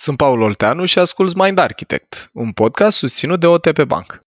[0.00, 4.20] Sunt Paul Olteanu și ascult Mind Architect, un podcast susținut de OTP Bank.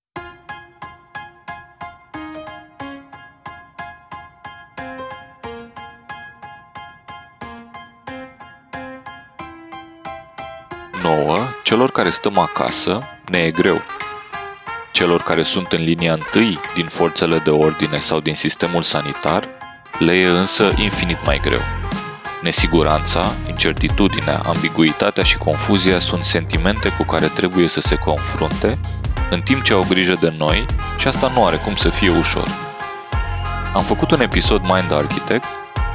[11.01, 13.81] Nouă, celor care stăm acasă, ne e greu.
[14.91, 19.49] Celor care sunt în linia întâi din forțele de ordine sau din sistemul sanitar,
[19.99, 21.61] le e însă infinit mai greu.
[22.41, 28.77] Nesiguranța, incertitudinea, ambiguitatea și confuzia sunt sentimente cu care trebuie să se confrunte,
[29.29, 30.65] în timp ce au grijă de noi
[30.97, 32.47] și asta nu are cum să fie ușor.
[33.73, 35.45] Am făcut un episod Mind Architect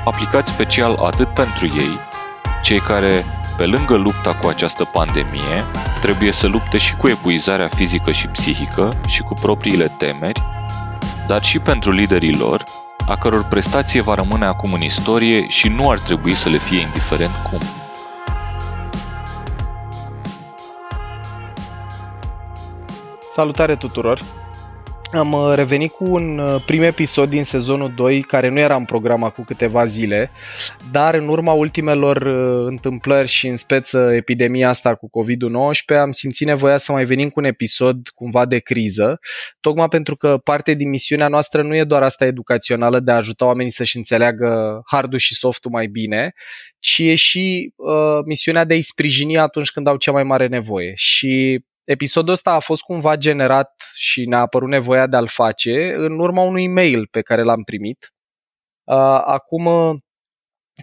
[0.05, 1.99] aplicat special atât pentru ei,
[2.63, 3.25] cei care,
[3.57, 5.65] pe lângă lupta cu această pandemie,
[6.01, 10.43] trebuie să lupte și cu epuizarea fizică și psihică și cu propriile temeri,
[11.27, 12.65] dar și pentru liderii lor,
[13.07, 16.81] a căror prestație va rămâne acum în istorie și nu ar trebui să le fie
[16.81, 17.61] indiferent cum.
[23.33, 24.21] Salutare tuturor!
[25.17, 28.85] Am uh, revenit cu un uh, prim episod din sezonul 2 care nu era în
[28.85, 30.31] program acum câteva zile,
[30.91, 36.47] dar în urma ultimelor uh, întâmplări și în speță epidemia asta cu COVID-19 am simțit
[36.47, 39.21] nevoia să mai venim cu un episod cumva de criză,
[39.61, 43.45] tocmai pentru că parte din misiunea noastră nu e doar asta educațională de a ajuta
[43.45, 46.33] oamenii să-și înțeleagă hardul și softul mai bine,
[46.79, 50.93] ci e și uh, misiunea de a-i sprijini atunci când au cea mai mare nevoie.
[50.95, 56.19] Și Episodul ăsta a fost cumva generat și ne-a apărut nevoia de a-l face în
[56.19, 58.13] urma unui mail pe care l-am primit.
[59.25, 59.69] Acum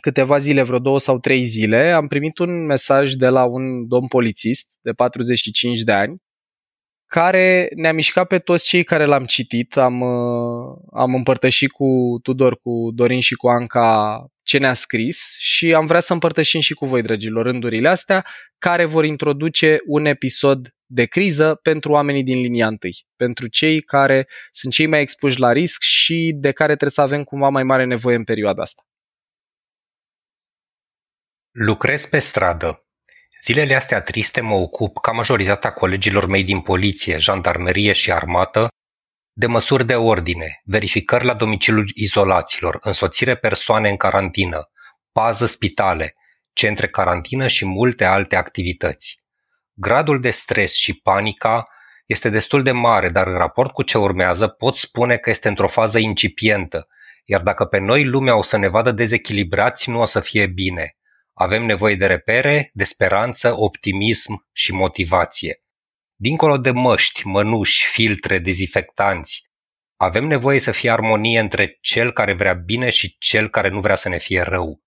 [0.01, 4.07] câteva zile, vreo două sau trei zile, am primit un mesaj de la un domn
[4.07, 6.21] polițist de 45 de ani
[7.13, 9.77] care ne-a mișcat pe toți cei care l-am citit.
[9.77, 15.73] Am, uh, am împărtășit cu Tudor, cu Dorin și cu Anca ce ne-a scris și
[15.73, 18.25] am vrea să împărtășim și cu voi, dragilor, rândurile astea
[18.57, 24.27] care vor introduce un episod de criză pentru oamenii din linia întâi, pentru cei care
[24.51, 27.85] sunt cei mai expuși la risc și de care trebuie să avem cumva mai mare
[27.85, 28.83] nevoie în perioada asta.
[31.51, 32.87] Lucrez pe stradă.
[33.43, 38.67] Zilele astea triste mă ocup, ca majoritatea colegilor mei din poliție, jandarmerie și armată,
[39.35, 44.69] de măsuri de ordine, verificări la domiciliul izolaților, însoțire persoane în carantină,
[45.11, 46.13] pază spitale,
[46.53, 49.22] centre carantină și multe alte activități.
[49.73, 51.63] Gradul de stres și panica
[52.05, 55.67] este destul de mare, dar în raport cu ce urmează pot spune că este într-o
[55.67, 56.87] fază incipientă,
[57.25, 60.97] iar dacă pe noi lumea o să ne vadă dezechilibrați, nu o să fie bine.
[61.33, 65.63] Avem nevoie de repere, de speranță, optimism și motivație.
[66.15, 69.51] Dincolo de măști, mănuși, filtre, dezinfectanți,
[69.95, 73.95] avem nevoie să fie armonie între cel care vrea bine și cel care nu vrea
[73.95, 74.82] să ne fie rău.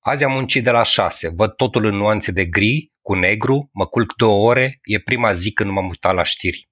[0.00, 3.86] Azi am muncit de la șase, văd totul în nuanțe de gri, cu negru, mă
[3.86, 6.68] culc două ore, e prima zi când m-am uitat la știri.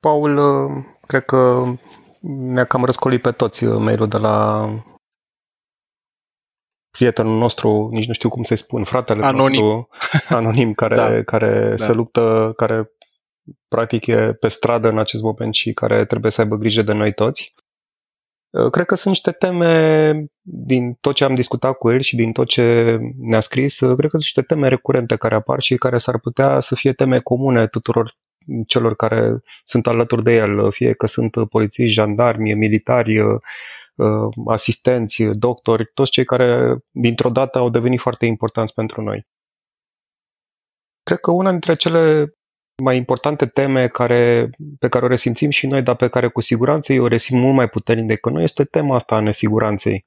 [0.00, 1.64] Paul, uh, cred că
[2.20, 4.68] ne-a cam răscolit pe toți uh, mailul de la
[6.90, 9.64] prietenul nostru, nici nu știu cum să-i spun, fratele anonim.
[9.64, 9.88] nostru,
[10.28, 11.22] anonim, care, da.
[11.22, 11.76] care da.
[11.76, 12.90] se luptă, care
[13.68, 17.12] practic e pe stradă în acest moment și care trebuie să aibă grijă de noi
[17.12, 17.54] toți.
[18.50, 22.32] Uh, cred că sunt niște teme din tot ce am discutat cu el și din
[22.32, 25.98] tot ce ne-a scris, uh, cred că sunt niște teme recurente care apar și care
[25.98, 28.16] s-ar putea să fie teme comune tuturor
[28.66, 33.40] celor care sunt alături de el, fie că sunt polițiști, jandarmi, militari, uh,
[34.46, 39.26] asistenți, doctori, toți cei care dintr-o dată au devenit foarte importanți pentru noi.
[41.02, 42.35] Cred că una dintre cele
[42.82, 46.92] mai importante teme care, pe care o resimțim și noi, dar pe care cu siguranță
[46.92, 50.06] eu o resimt mult mai puternic decât noi, este tema asta a nesiguranței,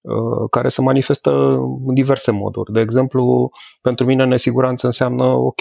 [0.00, 1.30] uh, care se manifestă
[1.86, 2.72] în diverse moduri.
[2.72, 3.50] De exemplu,
[3.80, 5.60] pentru mine nesiguranță înseamnă, ok,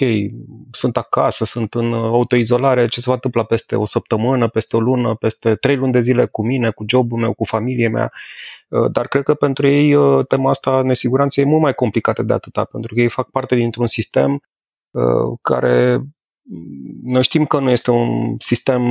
[0.71, 5.15] sunt acasă, sunt în autoizolare, ce se va întâmpla peste o săptămână, peste o lună,
[5.15, 8.11] peste trei luni de zile cu mine, cu jobul meu, cu familia mea,
[8.69, 12.23] uh, dar cred că pentru ei uh, tema asta a nesiguranței e mult mai complicată
[12.23, 14.41] de atâta, pentru că ei fac parte dintr-un sistem
[14.93, 16.01] Uh, care
[17.03, 18.81] noi știm că nu este un sistem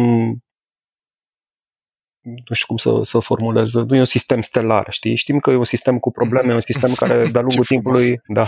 [2.23, 5.15] nu știu cum să, să formulez, nu e un sistem stelar, știi?
[5.15, 8.47] Știm că e un sistem cu probleme, un sistem care de-a lungul timpului, da,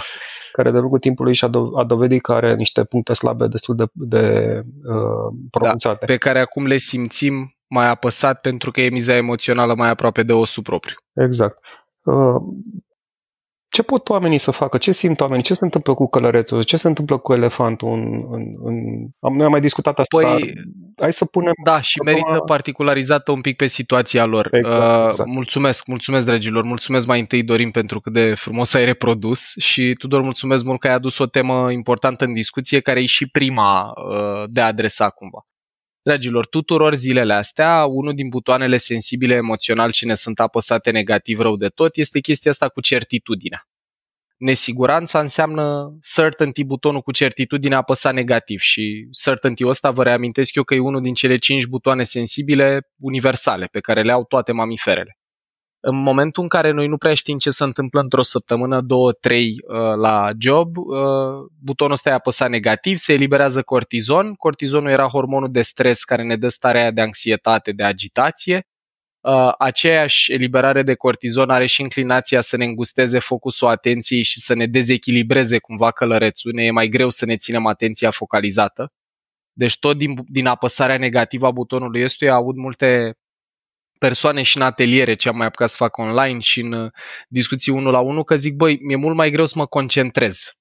[0.52, 3.84] care de-a lungul timpului și-a do- a dovedit că are niște puncte slabe destul de,
[3.92, 6.06] de uh, pronunțate.
[6.06, 10.22] Da, pe care acum le simțim mai apăsat pentru că e miza emoțională mai aproape
[10.22, 10.96] de osul propriu.
[11.12, 11.58] Exact.
[12.02, 12.36] Uh,
[13.74, 14.78] ce pot oamenii să facă?
[14.78, 15.44] Ce simt oamenii?
[15.44, 16.62] Ce se întâmplă cu călărețul?
[16.62, 17.88] Ce se întâmplă cu elefantul?
[17.92, 18.74] În, în, în...
[19.20, 20.16] Am, noi am mai discutat asta.
[20.16, 20.52] Păi,
[20.96, 21.52] hai să punem...
[21.64, 24.48] Da, și merită merită particularizată un pic pe situația lor.
[24.50, 25.28] Exact, exact.
[25.28, 29.94] Uh, mulțumesc, mulțumesc dragilor, mulțumesc mai întâi Dorin pentru cât de frumos ai reprodus și
[29.98, 33.92] Tudor mulțumesc mult că ai adus o temă importantă în discuție care e și prima
[33.96, 35.46] uh, de a adresa cumva.
[36.06, 41.56] Dragilor, tuturor zilele astea, unul din butoanele sensibile emoțional ce ne sunt apăsate negativ rău
[41.56, 43.68] de tot este chestia asta cu certitudinea.
[44.36, 50.74] Nesiguranța înseamnă certainty, butonul cu certitudine apăsat negativ și certainty-ul ăsta vă reamintesc eu că
[50.74, 55.18] e unul din cele cinci butoane sensibile universale pe care le au toate mamiferele
[55.86, 59.48] în momentul în care noi nu prea știm ce se întâmplă într-o săptămână, două, trei
[59.48, 60.86] uh, la job, uh,
[61.62, 64.34] butonul ăsta e apăsat negativ, se eliberează cortizon.
[64.34, 68.66] Cortizonul era hormonul de stres care ne dă starea de anxietate, de agitație.
[69.20, 74.54] Uh, aceeași eliberare de cortizon are și inclinația să ne îngusteze focusul atenției și să
[74.54, 76.52] ne dezechilibreze cumva călărețul.
[76.54, 78.92] Ne e mai greu să ne ținem atenția focalizată.
[79.52, 83.14] Deci tot din, din apăsarea negativă a butonului ăstuia aud multe
[84.06, 86.90] persoane și în ateliere ce am mai apucat să fac online și în uh,
[87.28, 90.52] discuții unul la unul, că zic, băi, mi-e mult mai greu să mă concentrez.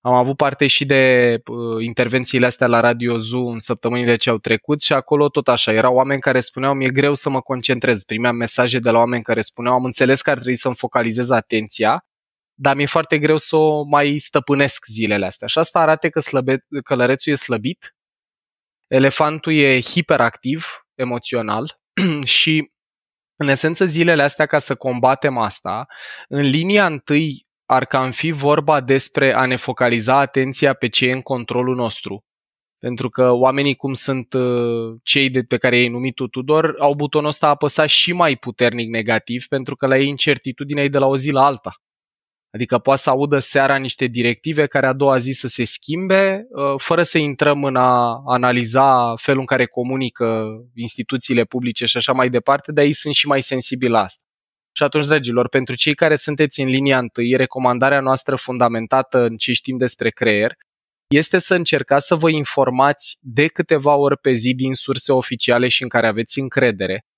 [0.00, 4.38] Am avut parte și de uh, intervențiile astea la Radio Zoo în săptămânile ce au
[4.38, 5.72] trecut și acolo tot așa.
[5.72, 8.02] Erau oameni care spuneau, mi-e greu să mă concentrez.
[8.02, 12.06] Primeam mesaje de la oameni care spuneau, am înțeles că ar trebui să-mi focalizez atenția,
[12.54, 15.46] dar mi-e foarte greu să o mai stăpânesc zilele astea.
[15.46, 17.94] Și asta arată că slăbe, călărețul e slăbit,
[18.86, 21.76] elefantul e hiperactiv emoțional
[22.38, 22.74] și
[23.36, 25.86] în esență, zilele astea, ca să combatem asta,
[26.28, 31.12] în linia întâi ar cam fi vorba despre a ne focaliza atenția pe ce e
[31.12, 32.24] în controlul nostru.
[32.78, 36.94] Pentru că oamenii cum sunt uh, cei de pe care i-ai numit tu, Tudor, au
[36.94, 41.06] butonul ăsta apăsat și mai puternic negativ pentru că la ei incertitudinea e de la
[41.06, 41.74] o zi la alta.
[42.50, 46.74] Adică poate să audă seara niște directive care a doua zi să se schimbe, uh,
[46.76, 52.28] fără să intrăm în a analiza felul în care comunică instituțiile publice și așa mai
[52.30, 54.22] departe, dar ei sunt și mai sensibili la asta.
[54.72, 59.52] Și atunci, dragilor, pentru cei care sunteți în linia întâi, recomandarea noastră fundamentată în ce
[59.52, 60.54] știm despre creier
[61.08, 65.82] este să încercați să vă informați de câteva ori pe zi din surse oficiale și
[65.82, 67.15] în care aveți încredere, Uh,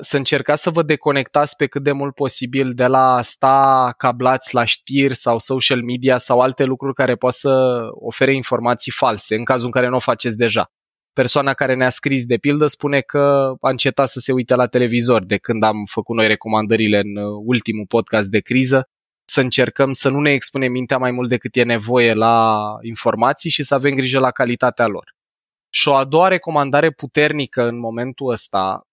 [0.00, 4.64] să încercați să vă deconectați pe cât de mult posibil de la sta cablați la
[4.64, 9.66] știri sau social media sau alte lucruri care pot să ofere informații false, în cazul
[9.66, 10.70] în care nu o faceți deja.
[11.12, 15.24] Persoana care ne-a scris de pildă spune că a încetat să se uite la televizor
[15.24, 18.88] de când am făcut noi recomandările în uh, ultimul podcast de criză,
[19.24, 23.62] să încercăm să nu ne expunem mintea mai mult decât e nevoie la informații și
[23.62, 25.14] să avem grijă la calitatea lor.
[25.70, 28.86] Și o a doua recomandare puternică în momentul ăsta,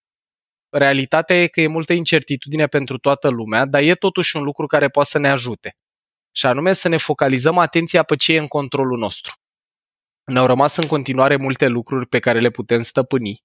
[0.72, 4.88] realitatea e că e multă incertitudine pentru toată lumea, dar e totuși un lucru care
[4.88, 5.76] poate să ne ajute.
[6.32, 9.32] Și anume să ne focalizăm atenția pe ce e în controlul nostru.
[10.24, 13.44] Ne-au rămas în continuare multe lucruri pe care le putem stăpâni.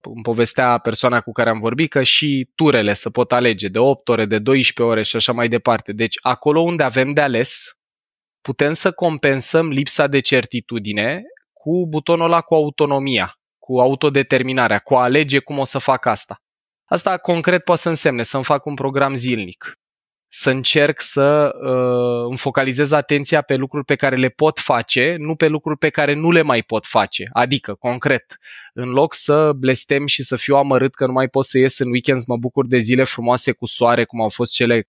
[0.00, 4.08] Îmi povestea persoana cu care am vorbit că și turele să pot alege de 8
[4.08, 5.92] ore, de 12 ore și așa mai departe.
[5.92, 7.72] Deci acolo unde avem de ales,
[8.40, 11.22] putem să compensăm lipsa de certitudine
[11.52, 13.39] cu butonul ăla cu autonomia
[13.70, 16.42] cu autodeterminarea, cu a alege cum o să fac asta.
[16.84, 19.72] Asta concret poate să însemne să-mi fac un program zilnic,
[20.28, 25.34] să încerc să uh, îmi focalizez atenția pe lucruri pe care le pot face, nu
[25.34, 27.24] pe lucruri pe care nu le mai pot face.
[27.32, 28.36] Adică, concret,
[28.72, 31.90] în loc să blestem și să fiu amărât că nu mai pot să ies în
[31.90, 34.88] weekend, mă bucur de zile frumoase cu soare, cum au fost cele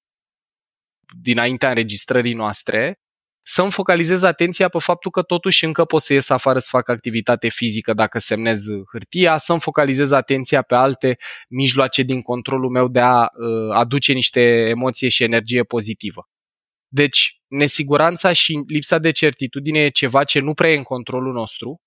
[1.21, 3.00] dinaintea înregistrării noastre,
[3.43, 7.50] să-mi focalizez atenția pe faptul că totuși încă pot să ies afară să fac activitate
[7.50, 11.17] fizică dacă semnez hârtia, să-mi focalizez atenția pe alte
[11.50, 16.29] mijloace din controlul meu de a uh, aduce niște emoție și energie pozitivă.
[16.88, 21.81] Deci, nesiguranța și lipsa de certitudine e ceva ce nu prea e în controlul nostru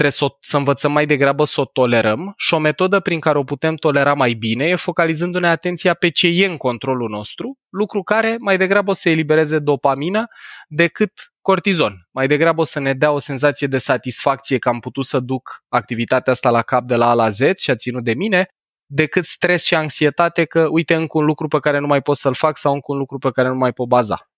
[0.00, 3.44] trebuie să, să învățăm mai degrabă să o tolerăm și o metodă prin care o
[3.44, 8.36] putem tolera mai bine e focalizându-ne atenția pe ce e în controlul nostru, lucru care
[8.38, 10.26] mai degrabă o să elibereze dopamină
[10.68, 12.08] decât cortizon.
[12.10, 15.64] Mai degrabă o să ne dea o senzație de satisfacție că am putut să duc
[15.68, 18.48] activitatea asta la cap de la A la Z și a ținut de mine,
[18.86, 22.34] decât stres și anxietate că uite încă un lucru pe care nu mai pot să-l
[22.34, 24.30] fac sau încă un lucru pe care nu mai pot baza.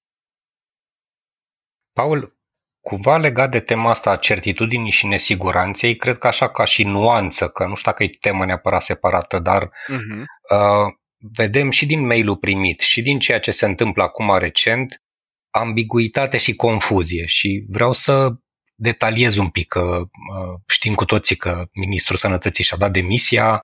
[1.92, 2.41] Paul,
[2.82, 7.48] Cumva legat de tema asta a certitudinii și nesiguranței, cred că așa ca și nuanță,
[7.48, 10.24] că nu știu dacă e temă neapărat separată, dar uh-huh.
[10.50, 10.92] uh,
[11.34, 15.02] vedem și din mail-ul primit și din ceea ce se întâmplă acum recent,
[15.50, 18.28] ambiguitate și confuzie și vreau să
[18.74, 23.60] detaliez un pic că uh, știm cu toții că Ministrul Sănătății și-a dat demisia,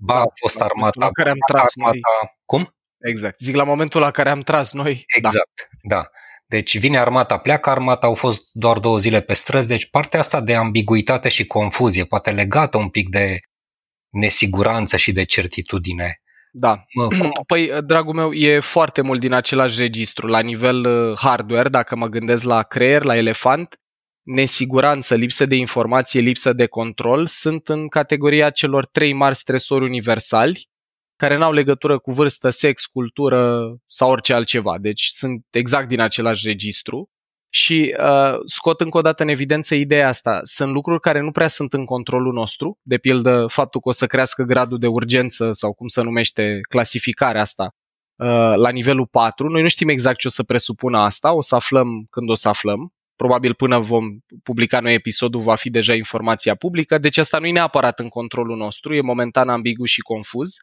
[0.00, 2.74] ba a fost armata, care am tras armata, cum?
[2.98, 3.38] exact.
[3.38, 5.04] Zic la momentul la care am tras noi.
[5.16, 5.96] Exact, da.
[5.96, 6.10] da.
[6.52, 10.40] Deci vine armata, pleacă armata, au fost doar două zile pe străzi, deci partea asta
[10.40, 13.40] de ambiguitate și confuzie, poate legată un pic de
[14.10, 16.20] nesiguranță și de certitudine.
[16.50, 16.84] Da.
[17.46, 20.26] Păi, dragul meu, e foarte mult din același registru.
[20.26, 23.80] La nivel uh, hardware, dacă mă gândesc la creier, la elefant,
[24.22, 30.68] nesiguranță, lipsă de informație, lipsă de control sunt în categoria celor trei mari stresori universali
[31.16, 34.78] care n-au legătură cu vârstă, sex, cultură sau orice altceva.
[34.78, 37.10] Deci sunt exact din același registru.
[37.54, 40.40] Și uh, scot încă o dată în evidență ideea asta.
[40.42, 44.06] Sunt lucruri care nu prea sunt în controlul nostru, de pildă faptul că o să
[44.06, 47.74] crească gradul de urgență sau cum se numește clasificarea asta
[48.16, 49.48] uh, la nivelul 4.
[49.48, 52.48] Noi nu știm exact ce o să presupună asta, o să aflăm când o să
[52.48, 52.92] aflăm.
[53.16, 57.52] Probabil până vom publica noi episodul va fi deja informația publică, deci asta nu e
[57.52, 60.56] neapărat în controlul nostru, e momentan ambigu și confuz.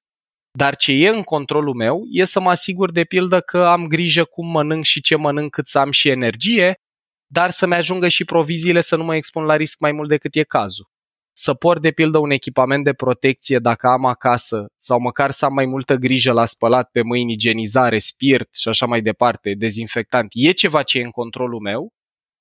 [0.52, 4.24] Dar ce e în controlul meu e să mă asigur de pildă că am grijă
[4.24, 6.80] cum mănânc și ce mănânc cât să am și energie,
[7.28, 10.44] dar să-mi ajungă și proviziile să nu mă expun la risc mai mult decât e
[10.44, 10.86] cazul.
[11.34, 15.54] Să port de pildă un echipament de protecție dacă am acasă sau măcar să am
[15.54, 20.52] mai multă grijă la spălat pe mâini, igienizare, spirit și așa mai departe, dezinfectant, e
[20.52, 21.94] ceva ce e în controlul meu,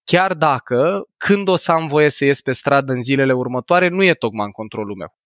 [0.04, 4.02] chiar dacă când o să am voie să ies pe stradă în zilele următoare nu
[4.02, 5.17] e tocmai în controlul meu.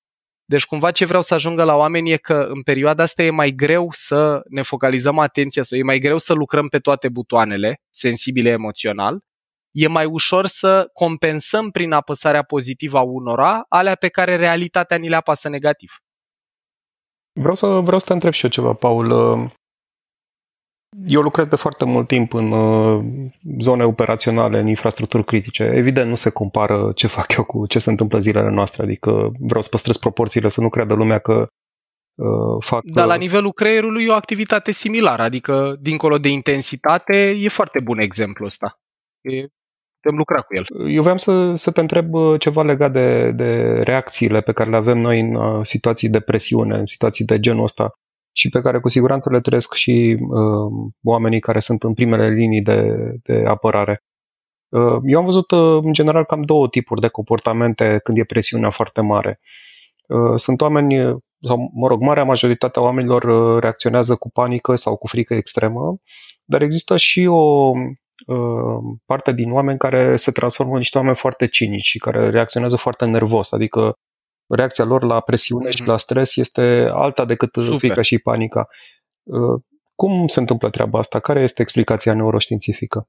[0.44, 3.50] Deci cumva ce vreau să ajungă la oameni e că în perioada asta e mai
[3.50, 8.50] greu să ne focalizăm atenția sau e mai greu să lucrăm pe toate butoanele sensibile
[8.50, 9.20] emoțional.
[9.70, 15.08] E mai ușor să compensăm prin apăsarea pozitivă a unora alea pe care realitatea ni
[15.08, 15.92] le apasă negativ.
[17.32, 19.10] Vreau să, vreau să te întreb și eu ceva, Paul.
[21.06, 23.04] Eu lucrez de foarte mult timp în uh,
[23.60, 25.62] zone operaționale, în infrastructuri critice.
[25.62, 29.62] Evident, nu se compară ce fac eu cu ce se întâmplă zilele noastre, adică vreau
[29.62, 31.46] să păstrez proporțiile, să nu creadă lumea că
[32.14, 32.80] uh, fac...
[32.84, 37.80] Dar la uh, nivelul creierului e o activitate similară, adică dincolo de intensitate e foarte
[37.80, 38.80] bun exemplu ăsta.
[39.20, 39.46] E,
[40.00, 40.64] putem lucra cu el.
[40.88, 44.76] Eu vreau să, să te întreb uh, ceva legat de, de reacțiile pe care le
[44.76, 47.92] avem noi în uh, situații de presiune, în situații de genul ăsta
[48.32, 52.62] și pe care cu siguranță le trăiesc și uh, oamenii care sunt în primele linii
[52.62, 54.02] de, de apărare.
[54.68, 58.70] Uh, eu am văzut uh, în general cam două tipuri de comportamente când e presiunea
[58.70, 59.40] foarte mare.
[60.08, 65.06] Uh, sunt oameni, sau mă rog, marea majoritatea oamenilor uh, reacționează cu panică sau cu
[65.06, 65.96] frică extremă,
[66.44, 67.72] dar există și o
[68.26, 72.76] uh, parte din oameni care se transformă în niște oameni foarte cinici și care reacționează
[72.76, 73.96] foarte nervos, adică
[74.54, 75.74] reacția lor la presiune mm-hmm.
[75.74, 75.90] și mhm.
[75.90, 77.78] la stres este alta decât Super.
[77.78, 78.68] frica și panica.
[79.22, 79.62] Uh,
[79.94, 81.20] cum se întâmplă treaba asta?
[81.20, 83.08] Care este explicația neuroștiințifică?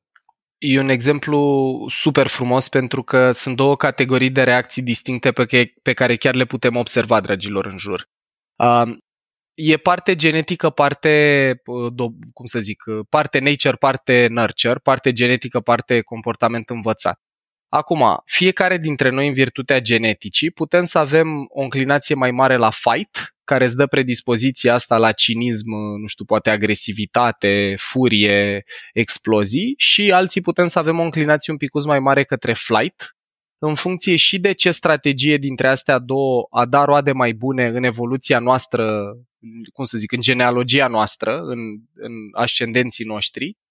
[0.58, 5.94] E un exemplu super frumos pentru că sunt două categorii de reacții distincte pe, pe
[5.94, 8.10] care chiar le putem observa, dragilor, în jur.
[8.56, 8.96] Uh,
[9.54, 16.02] e parte genetică, parte, uh, cum să zic, parte nature, parte nurture, parte genetică, parte
[16.02, 17.20] comportament învățat.
[17.76, 22.70] Acum, fiecare dintre noi în virtutea geneticii putem să avem o înclinație mai mare la
[22.70, 28.64] fight, care îți dă predispoziția asta la cinism, nu știu, poate agresivitate, furie,
[28.94, 33.16] explozii și alții putem să avem o înclinație un pic mai mare către flight,
[33.58, 37.84] în funcție și de ce strategie dintre astea două a da roade mai bune în
[37.84, 39.14] evoluția noastră,
[39.74, 41.60] cum să zic, în genealogia noastră, în,
[41.94, 43.63] în ascendenții noștri, Uh,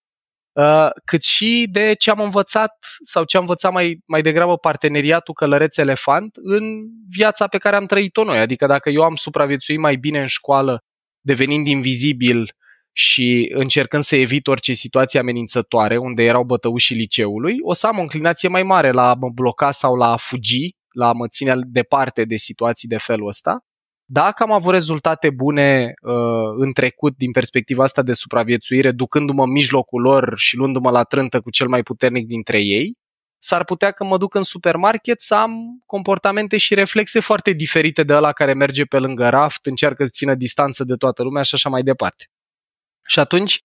[1.05, 6.37] cât și de ce am învățat sau ce am învățat mai, mai degrabă parteneriatul călăreț-elefant
[6.43, 6.63] în
[7.09, 8.39] viața pe care am trăit-o noi.
[8.39, 10.85] Adică dacă eu am supraviețuit mai bine în școală,
[11.21, 12.51] devenind invizibil
[12.93, 18.01] și încercând să evit orice situație amenințătoare unde erau bătăușii liceului, o să am o
[18.01, 21.55] înclinație mai mare la a mă bloca sau la a fugi, la a mă ține
[21.67, 23.65] departe de situații de felul ăsta.
[24.05, 26.15] Dacă am avut rezultate bune uh,
[26.57, 31.41] în trecut din perspectiva asta de supraviețuire, ducându-mă în mijlocul lor și luându-mă la trântă
[31.41, 32.97] cu cel mai puternic dintre ei,
[33.39, 38.15] s-ar putea că mă duc în supermarket să am comportamente și reflexe foarte diferite de
[38.15, 41.69] ăla care merge pe lângă raft, încearcă să țină distanță de toată lumea și așa
[41.69, 42.25] mai departe.
[43.09, 43.61] Și atunci,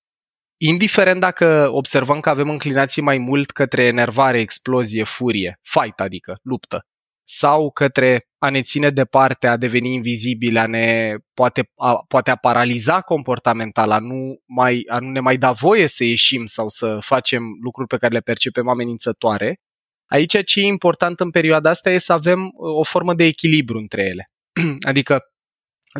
[0.57, 6.85] indiferent dacă observăm că avem înclinații mai mult către enervare, explozie, furie, fight adică, luptă,
[7.29, 12.35] sau către a ne ține departe, a deveni invizibil, a ne poate a, poate a
[12.35, 16.97] paraliza comportamental, a nu, mai, a nu ne mai da voie să ieșim sau să
[17.01, 19.59] facem lucruri pe care le percepem amenințătoare.
[20.05, 23.77] Aici ce e important în perioada asta e să avem uh, o formă de echilibru
[23.77, 24.31] între ele.
[24.89, 25.21] adică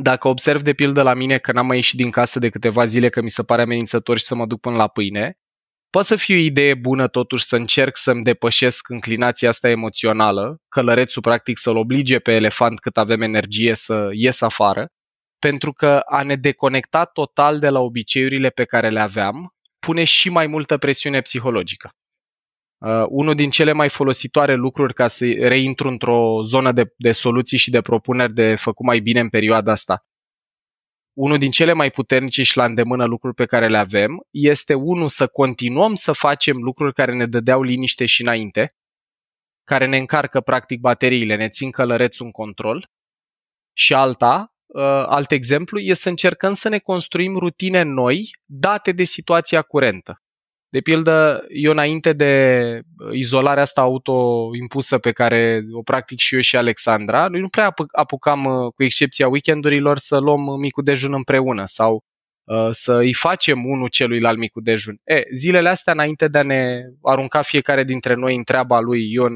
[0.01, 3.09] dacă observ de pildă la mine că n-am mai ieșit din casă de câteva zile
[3.09, 5.37] că mi se pare amenințător și să mă duc până la pâine,
[5.89, 11.21] poate să fie o idee bună totuși să încerc să-mi depășesc înclinația asta emoțională, călărețul
[11.21, 14.87] practic să-l oblige pe elefant cât avem energie să ies afară
[15.39, 20.29] pentru că a ne deconecta total de la obiceiurile pe care le aveam pune și
[20.29, 21.89] mai multă presiune psihologică.
[22.77, 27.57] Uh, unul din cele mai folositoare lucruri ca să reintru într-o zonă de, de soluții
[27.57, 30.05] și de propuneri de făcut mai bine în perioada asta.
[31.17, 35.09] Unul din cele mai puternice și la îndemână lucruri pe care le avem este unul
[35.09, 38.75] să continuăm să facem lucruri care ne dădeau liniște și înainte,
[39.63, 42.87] care ne încarcă practic bateriile, ne țin călărețul în control
[43.73, 49.03] și alta, uh, alt exemplu, e să încercăm să ne construim rutine noi date de
[49.03, 50.21] situația curentă.
[50.69, 52.81] De pildă, eu înainte de
[53.11, 58.45] izolarea asta auto-impusă pe care o practic și eu și Alexandra, noi nu prea apucam,
[58.45, 62.03] uh, cu excepția weekendurilor, să luăm micul dejun împreună sau
[62.43, 64.99] uh, să îi facem unul celuilalt micul dejun.
[65.03, 69.23] E, zilele astea, înainte de a ne arunca fiecare dintre noi în treaba lui, eu
[69.23, 69.33] în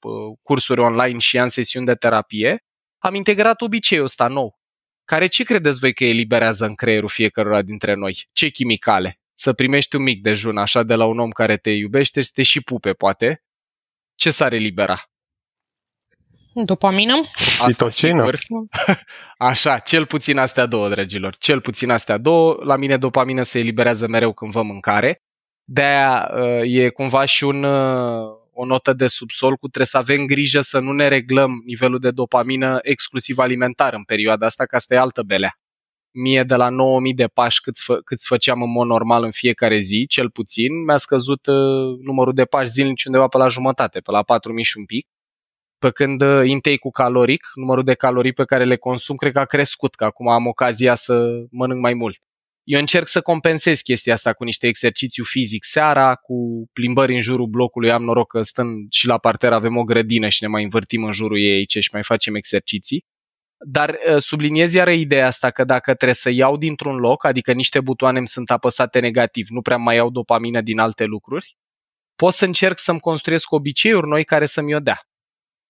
[0.00, 2.64] uh, cursuri online și în sesiuni de terapie,
[2.98, 4.60] am integrat obiceiul ăsta nou.
[5.04, 8.28] Care ce credeți voi că eliberează în creierul fiecărora dintre noi?
[8.32, 9.21] Ce chimicale?
[9.34, 12.42] Să primești un mic dejun așa de la un om care te iubește și te
[12.42, 13.42] și pupe, poate,
[14.14, 15.02] ce s-ar elibera?
[16.54, 17.14] Dopamină?
[17.66, 18.30] Citocină.
[19.36, 21.36] Așa, cel puțin astea două, dragilor.
[21.36, 22.58] Cel puțin astea două.
[22.64, 25.22] La mine dopamină se eliberează mereu când vă mâncare.
[25.64, 30.26] De-aia uh, e cumva și un, uh, o notă de subsol cu trebuie să avem
[30.26, 34.94] grijă să nu ne reglăm nivelul de dopamină exclusiv alimentar în perioada asta, că asta
[34.94, 35.61] e altă belea
[36.12, 39.78] mie de la 9000 de pași câți, fă, câți făceam în mod normal în fiecare
[39.78, 44.10] zi, cel puțin, mi-a scăzut uh, numărul de pași zilnici undeva pe la jumătate, pe
[44.10, 45.06] la 4000 și un pic.
[45.78, 49.44] Pe când uh, intake-ul caloric, numărul de calorii pe care le consum, cred că a
[49.44, 52.18] crescut, că acum am ocazia să mănânc mai mult.
[52.64, 57.46] Eu încerc să compensez chestia asta cu niște exercițiu fizic seara, cu plimbări în jurul
[57.46, 57.90] blocului.
[57.90, 61.10] Am noroc că stând și la parter avem o grădină și ne mai învârtim în
[61.10, 63.04] jurul ei aici și mai facem exerciții.
[63.64, 67.80] Dar uh, subliniez iară ideea asta că dacă trebuie să iau dintr-un loc, adică niște
[67.80, 71.56] butoane îmi sunt apăsate negativ, nu prea mai iau dopamină din alte lucruri,
[72.16, 75.00] pot să încerc să-mi construiesc obiceiuri noi care să-mi o dea.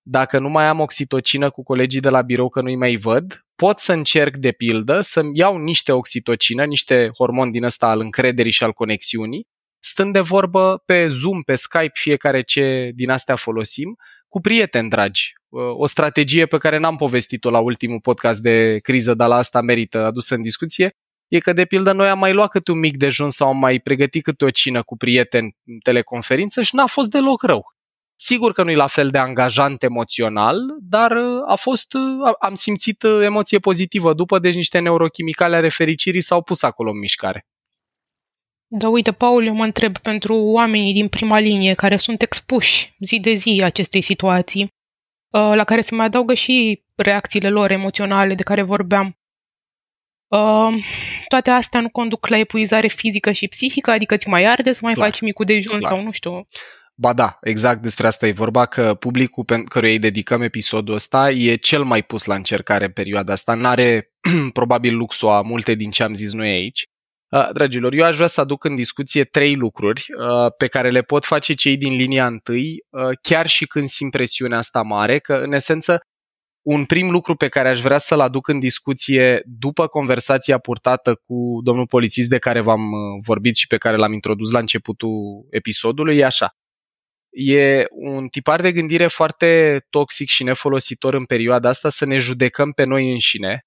[0.03, 3.79] Dacă nu mai am oxitocină cu colegii de la birou că nu-i mai văd, pot
[3.79, 8.65] să încerc de pildă să-mi iau niște oxitocină, niște hormon din ăsta al încrederii și
[8.65, 9.47] al conexiunii,
[9.79, 13.97] stând de vorbă pe Zoom, pe Skype, fiecare ce din astea folosim,
[14.29, 15.33] cu prieteni dragi.
[15.55, 20.05] O strategie pe care n-am povestit-o la ultimul podcast de criză, dar la asta merită
[20.05, 20.91] adusă în discuție,
[21.29, 23.79] e că, de pildă, noi am mai luat câte un mic dejun sau am mai
[23.79, 27.65] pregătit câte o cină cu prieteni în teleconferință și n-a fost deloc rău.
[28.17, 32.55] Sigur că nu e la fel de angajant emoțional, dar uh, a fost, uh, am
[32.55, 37.47] simțit uh, emoție pozitivă după, deci niște neurochimicale ale fericirii s-au pus acolo în mișcare.
[38.67, 43.21] Da, uite, Paul, eu mă întreb pentru oamenii din prima linie care sunt expuși zi
[43.21, 44.69] de zi acestei situații, uh,
[45.39, 49.17] la care se mai adaugă și reacțiile lor emoționale de care vorbeam.
[50.29, 50.85] Uh,
[51.29, 54.93] toate astea nu conduc la epuizare fizică și psihică, adică ți mai arde să mai
[54.93, 55.07] Clar.
[55.07, 55.93] faci micul dejun Clar.
[55.93, 56.45] sau nu știu.
[56.95, 61.31] Ba da, exact despre asta e vorba, că publicul pe căruia îi dedicăm episodul ăsta
[61.31, 63.55] e cel mai pus la încercare în perioada asta.
[63.55, 64.13] N-are
[64.53, 66.87] probabil luxul a multe din ce am zis noi aici.
[67.33, 71.03] Uh, dragilor, eu aș vrea să aduc în discuție trei lucruri uh, pe care le
[71.03, 75.35] pot face cei din linia întâi, uh, chiar și când simt presiunea asta mare, că
[75.35, 76.01] în esență
[76.63, 81.61] un prim lucru pe care aș vrea să-l aduc în discuție după conversația purtată cu
[81.63, 82.81] domnul polițist de care v-am
[83.27, 86.57] vorbit și pe care l-am introdus la începutul episodului e așa.
[87.31, 92.73] E un tipar de gândire foarte toxic și nefolositor în perioada asta să ne judecăm
[92.73, 93.67] pe noi înșine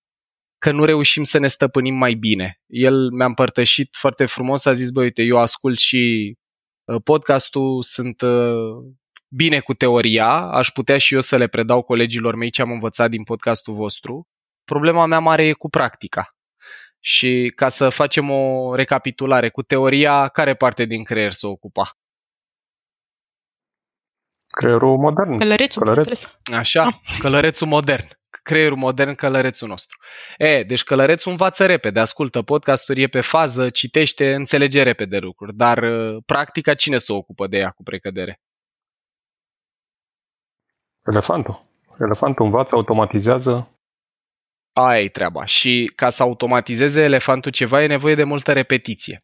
[0.66, 2.62] că nu reușim să ne stăpânim mai bine.
[2.68, 6.34] El mi-a împărtășit foarte frumos, a zis, băi, uite, eu ascult și
[6.84, 8.94] uh, podcastul, sunt uh,
[9.30, 13.10] bine cu teoria, aș putea și eu să le predau colegilor mei ce am învățat
[13.10, 14.28] din podcastul vostru.
[14.64, 16.36] Problema mea mare e cu practica.
[17.00, 21.98] Și ca să facem o recapitulare, cu teoria, care parte din creier să ocupa?
[24.48, 25.38] Creierul modern.
[25.38, 25.82] Călărețul.
[25.82, 26.24] Călăreț.
[26.54, 27.18] Așa, ah.
[27.20, 28.06] călărețul modern
[28.44, 29.98] creierul modern, călărețul nostru.
[30.38, 35.78] E, deci călărețul învață repede, ascultă podcasturi, e pe fază, citește, înțelege repede lucruri, dar
[35.78, 38.40] uh, practica cine se ocupă de ea cu precădere?
[41.06, 41.64] Elefantul.
[42.00, 43.70] Elefantul învață, automatizează.
[44.74, 45.46] Aia e treaba.
[45.46, 49.24] Și ca să automatizeze elefantul ceva e nevoie de multă repetiție.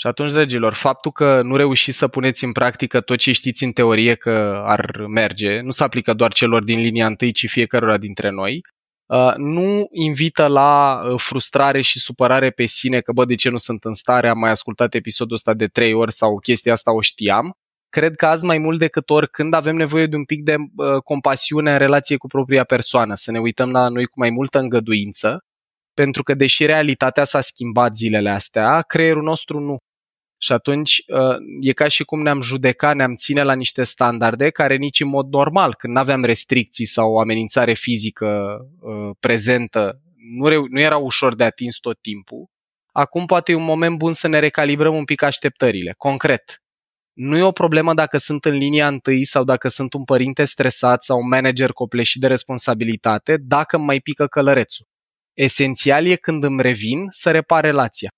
[0.00, 3.72] Și atunci, dragilor, faptul că nu reușiți să puneți în practică tot ce știți în
[3.72, 8.30] teorie că ar merge, nu se aplică doar celor din linia întâi, ci fiecărora dintre
[8.30, 8.60] noi,
[9.06, 13.56] uh, nu invită la uh, frustrare și supărare pe sine că, bă, de ce nu
[13.56, 17.00] sunt în stare, am mai ascultat episodul ăsta de trei ori sau chestia asta o
[17.00, 17.52] știam.
[17.88, 21.72] Cred că azi mai mult decât oricând avem nevoie de un pic de uh, compasiune
[21.72, 25.44] în relație cu propria persoană, să ne uităm la noi cu mai multă îngăduință
[25.94, 29.76] pentru că deși realitatea s-a schimbat zilele astea, creierul nostru nu.
[30.42, 34.76] Și atunci uh, e ca și cum ne-am judeca, ne-am ține la niște standarde care
[34.76, 40.00] nici în mod normal, când nu aveam restricții sau o amenințare fizică uh, prezentă,
[40.38, 42.48] nu, reu- nu era ușor de atins tot timpul.
[42.92, 45.94] Acum poate e un moment bun să ne recalibrăm un pic așteptările.
[45.96, 46.62] Concret,
[47.12, 51.04] nu e o problemă dacă sunt în linia întâi sau dacă sunt un părinte stresat
[51.04, 54.86] sau un manager copleșit de responsabilitate, dacă îmi mai pică călărețul.
[55.32, 58.10] Esențial e când îmi revin să repar relația.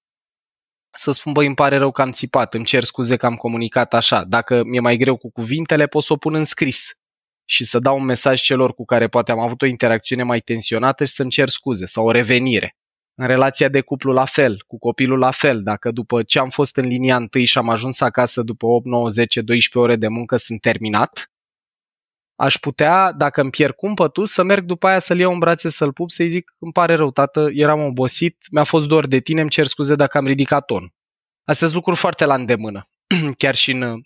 [0.96, 3.94] Să spun, băi, îmi pare rău că am țipat, îmi cer scuze că am comunicat
[3.94, 4.24] așa.
[4.24, 6.96] Dacă mi-e mai greu cu cuvintele, pot să o pun în scris
[7.44, 11.04] și să dau un mesaj celor cu care poate am avut o interacțiune mai tensionată
[11.04, 12.76] și să-mi cer scuze sau o revenire.
[13.14, 15.62] În relația de cuplu la fel, cu copilul la fel.
[15.62, 19.08] Dacă după ce am fost în linia întâi și am ajuns acasă după 8, 9,
[19.08, 21.31] 10, 12 ore de muncă sunt terminat,
[22.36, 25.92] aș putea, dacă îmi pierd cumpătul, să merg după aia să-l iau în brațe, să-l
[25.92, 29.50] pup, să-i zic, îmi pare rău, tată, eram obosit, mi-a fost dor de tine, îmi
[29.50, 30.94] cer scuze dacă am ridicat ton.
[31.44, 32.88] Astea sunt lucruri foarte la îndemână,
[33.38, 34.00] chiar și în uh,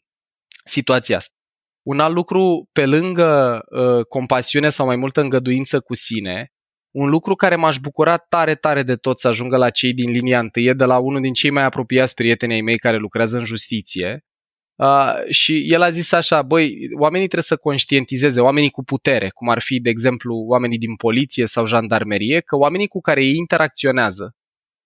[0.65, 1.35] situația asta.
[1.83, 6.51] Un alt lucru, pe lângă uh, compasiune sau mai multă îngăduință cu sine,
[6.91, 10.39] un lucru care m-aș bucura tare, tare de tot să ajungă la cei din linia
[10.39, 14.25] întâie, de la unul din cei mai apropiați prietenii mei care lucrează în justiție.
[14.77, 19.49] Uh, și el a zis așa, băi, oamenii trebuie să conștientizeze, oamenii cu putere, cum
[19.49, 24.35] ar fi, de exemplu, oamenii din poliție sau jandarmerie, că oamenii cu care ei interacționează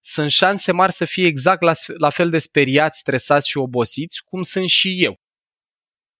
[0.00, 4.42] sunt șanse mari să fie exact la, la fel de speriați, stresați și obosiți cum
[4.42, 5.20] sunt și eu.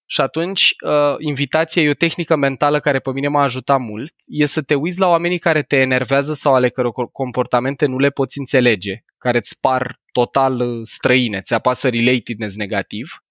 [0.07, 4.47] Și atunci, uh, invitația e o tehnică mentală care pe mine m-a ajutat mult, e
[4.47, 8.39] să te uiți la oamenii care te enervează sau ale căror comportamente nu le poți
[8.39, 13.23] înțelege, care îți par total uh, străine, ți apasă relatedness negativ,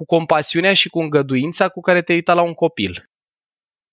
[0.00, 3.10] cu compasiunea și cu îngăduința cu care te uita la un copil.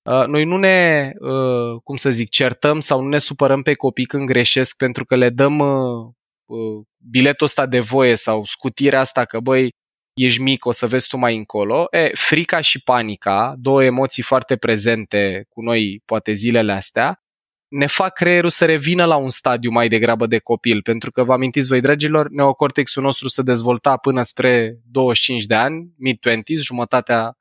[0.10, 4.06] Uh, noi nu ne, uh, cum să zic, certăm sau nu ne supărăm pe copii
[4.06, 6.12] când greșesc pentru că le dăm uh,
[6.46, 9.70] uh biletul ăsta de voie sau scutirea asta că, băi,
[10.14, 11.88] ești mic, o să vezi tu mai încolo.
[11.92, 17.20] E, frica și panica, două emoții foarte prezente cu noi poate zilele astea,
[17.68, 21.34] ne fac creierul să revină la un stadiu mai degrabă de copil, pentru că vă
[21.34, 27.38] amintiți voi, dragilor, neocortexul nostru se dezvolta până spre 25 de ani, mid-20s, jumătatea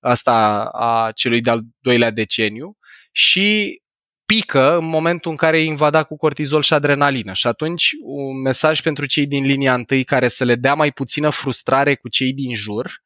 [0.00, 2.76] asta a celui de-al doilea deceniu
[3.12, 3.80] și
[4.26, 7.32] pică în momentul în care e invadat cu cortizol și adrenalină.
[7.32, 11.30] Și atunci un mesaj pentru cei din linia întâi care să le dea mai puțină
[11.30, 13.04] frustrare cu cei din jur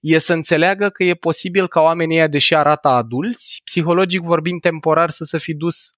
[0.00, 5.10] e să înțeleagă că e posibil ca oamenii ăia, deși arată adulți, psihologic vorbind temporar
[5.10, 5.94] să se fi dus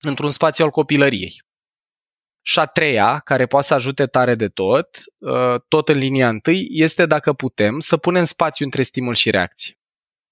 [0.00, 1.40] într-un spațiu al copilăriei.
[2.42, 6.66] Și a treia, care poate să ajute tare de tot, uh, tot în linia întâi,
[6.70, 9.74] este dacă putem să punem spațiu între stimul și reacție.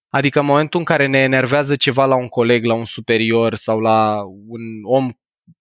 [0.08, 3.80] Adică în momentul în care ne enervează ceva la un coleg, la un superior sau
[3.80, 5.10] la un om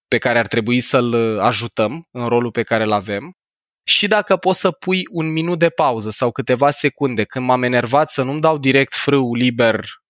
[0.08, 3.38] pe care ar trebui să-l ajutăm în rolul pe care îl avem,
[3.84, 8.12] și dacă poți să pui un minut de pauză sau câteva secunde când m-am enervat
[8.12, 10.03] să nu-mi dau direct frâu liber uh,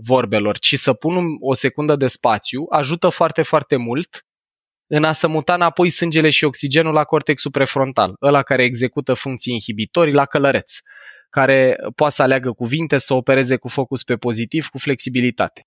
[0.00, 4.22] vorbelor, ci să pun o secundă de spațiu, ajută foarte, foarte mult
[4.86, 9.52] în a să muta înapoi sângele și oxigenul la cortexul prefrontal, ăla care execută funcții
[9.52, 10.74] inhibitorii la călăreț
[11.30, 15.66] care poate să aleagă cuvinte, să opereze cu focus pe pozitiv, cu flexibilitate.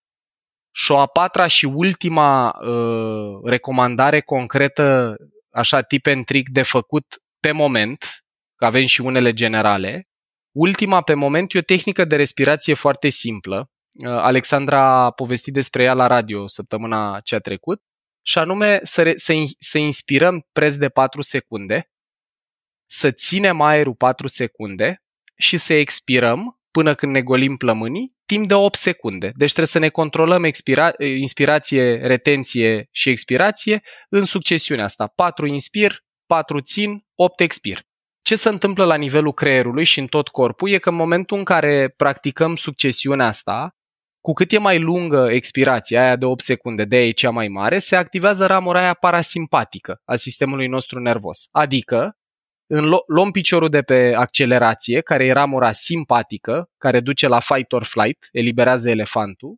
[0.71, 5.15] Și o a patra și ultima uh, recomandare concretă,
[5.49, 8.23] așa tip and trick de făcut pe moment,
[8.56, 10.08] că avem și unele generale,
[10.51, 13.69] ultima pe moment e o tehnică de respirație foarte simplă.
[13.99, 17.82] Uh, Alexandra a povestit despre ea la radio săptămâna ce a trecut,
[18.25, 21.91] și anume să, re, să, să inspirăm preț de 4 secunde,
[22.89, 25.04] să ținem aerul 4 secunde,
[25.38, 29.32] și să expirăm până când ne golim plămânii timp de 8 secunde.
[29.36, 35.08] Deci trebuie să ne controlăm expira- inspirație, retenție și expirație în succesiunea asta.
[35.08, 37.80] 4 inspir, 4 țin, 8 expir.
[38.21, 41.43] Ce se întâmplă la nivelul creierului și în tot corpul e că în momentul în
[41.43, 43.75] care practicăm succesiunea asta,
[44.22, 47.48] cu cât e mai lungă expirația aia de 8 secunde, de aia e cea mai
[47.48, 51.48] mare, se activează ramura aia parasimpatică a sistemului nostru nervos.
[51.52, 52.16] Adică
[52.68, 57.84] în luăm piciorul de pe accelerație, care e ramura simpatică, care duce la fight or
[57.84, 59.56] flight, eliberează elefantul,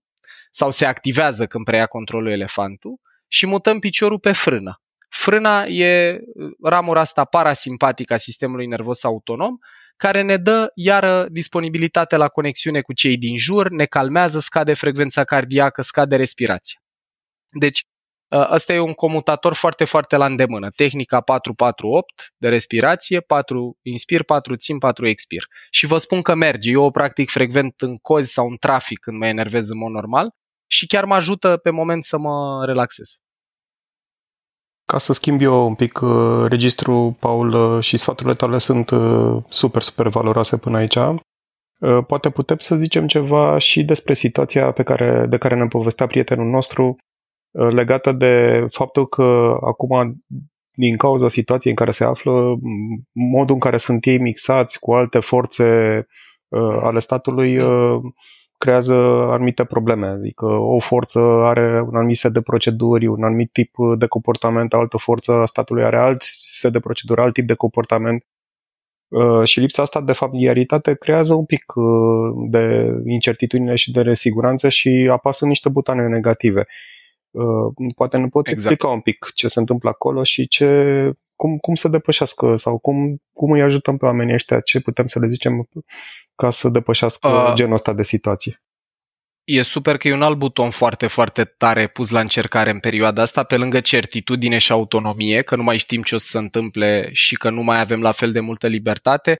[0.51, 4.81] sau se activează când preia controlul elefantul, și mutăm piciorul pe frână.
[5.09, 6.19] Frâna e
[6.63, 9.57] ramura asta parasimpatică a sistemului nervos autonom,
[9.95, 15.23] care ne dă iară disponibilitate la conexiune cu cei din jur, ne calmează, scade frecvența
[15.23, 16.79] cardiacă, scade respirația.
[17.59, 17.85] Deci,
[18.35, 20.69] Ăsta e un comutator foarte, foarte la îndemână.
[20.69, 25.43] Tehnica 448 de respirație, 4 inspir, 4 țin, 4 expir.
[25.69, 26.71] Și vă spun că merge.
[26.71, 30.29] Eu o practic frecvent în cozi sau în trafic când mă enervez în mod normal
[30.67, 33.22] și chiar mă ajută pe moment să mă relaxez.
[34.85, 39.37] Ca să schimb eu un pic uh, registrul, Paul, uh, și sfaturile tale sunt uh,
[39.49, 40.95] super, super valoroase până aici.
[40.95, 46.07] Uh, poate putem să zicem ceva și despre situația pe care, de care ne povestea
[46.07, 46.95] prietenul nostru
[47.51, 50.23] uh, legată de faptul că acum
[50.75, 52.55] din cauza situației în care se află,
[53.11, 55.63] modul în care sunt ei mixați cu alte forțe
[56.47, 58.01] uh, ale statului uh,
[58.63, 58.93] creează
[59.29, 60.07] anumite probleme.
[60.07, 64.97] Adică o forță are un anumit set de proceduri, un anumit tip de comportament, altă
[64.97, 66.21] forță a statului are alt
[66.53, 68.25] set de proceduri, alt tip de comportament.
[69.07, 74.69] Uh, și lipsa asta de familiaritate creează un pic uh, de incertitudine și de nesiguranță
[74.69, 76.67] și apasă niște butoane negative.
[77.31, 78.71] Uh, poate ne poți exact.
[78.71, 80.65] explica un pic ce se întâmplă acolo și ce,
[81.43, 85.19] cum, cum să depășească sau cum, cum îi ajutăm pe oamenii ăștia, ce putem să
[85.19, 85.69] le zicem
[86.35, 88.63] ca să depășească uh, genul ăsta de situație.
[89.43, 93.21] E super că e un alt buton foarte, foarte tare pus la încercare în perioada
[93.21, 97.09] asta, pe lângă certitudine și autonomie, că nu mai știm ce o să se întâmple
[97.11, 99.35] și că nu mai avem la fel de multă libertate.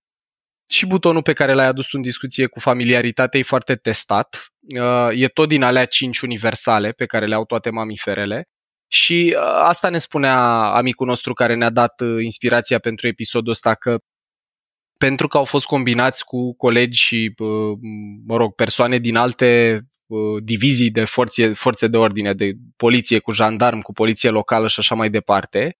[0.70, 4.48] Și butonul pe care l-ai adus tu în discuție cu familiaritate e foarte testat.
[4.80, 8.48] Uh, e tot din alea cinci universale pe care le au toate mamiferele.
[8.88, 10.38] Și uh, asta ne spunea
[10.74, 13.98] amicul nostru care ne-a dat uh, inspirația pentru episodul ăsta, că
[14.98, 17.34] pentru că au fost combinați cu colegi și,
[18.26, 19.82] mă rog, persoane din alte
[20.44, 24.96] divizii de forțe, forțe de ordine, de poliție cu jandarm, cu poliție locală și așa
[24.96, 25.78] mai departe,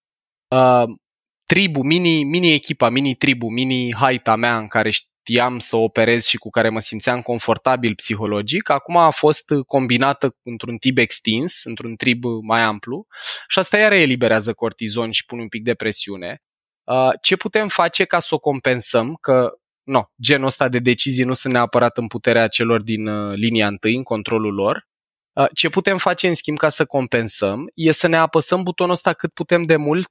[1.44, 4.90] tribu, mini, mini echipa, mini tribu, mini haita mea în care
[5.26, 10.76] știam să operez și cu care mă simțeam confortabil psihologic, acum a fost combinată într-un
[10.76, 13.06] tip extins, într-un trib mai amplu
[13.48, 16.42] și asta iar eliberează cortizon și pune un pic de presiune.
[16.84, 19.14] Uh, ce putem face ca să o compensăm?
[19.20, 23.66] Că no, genul ăsta de decizii nu sunt neapărat în puterea celor din uh, linia
[23.66, 24.86] întâi, în controlul lor.
[25.32, 29.12] Uh, ce putem face, în schimb, ca să compensăm, e să ne apăsăm butonul ăsta
[29.12, 30.10] cât putem de mult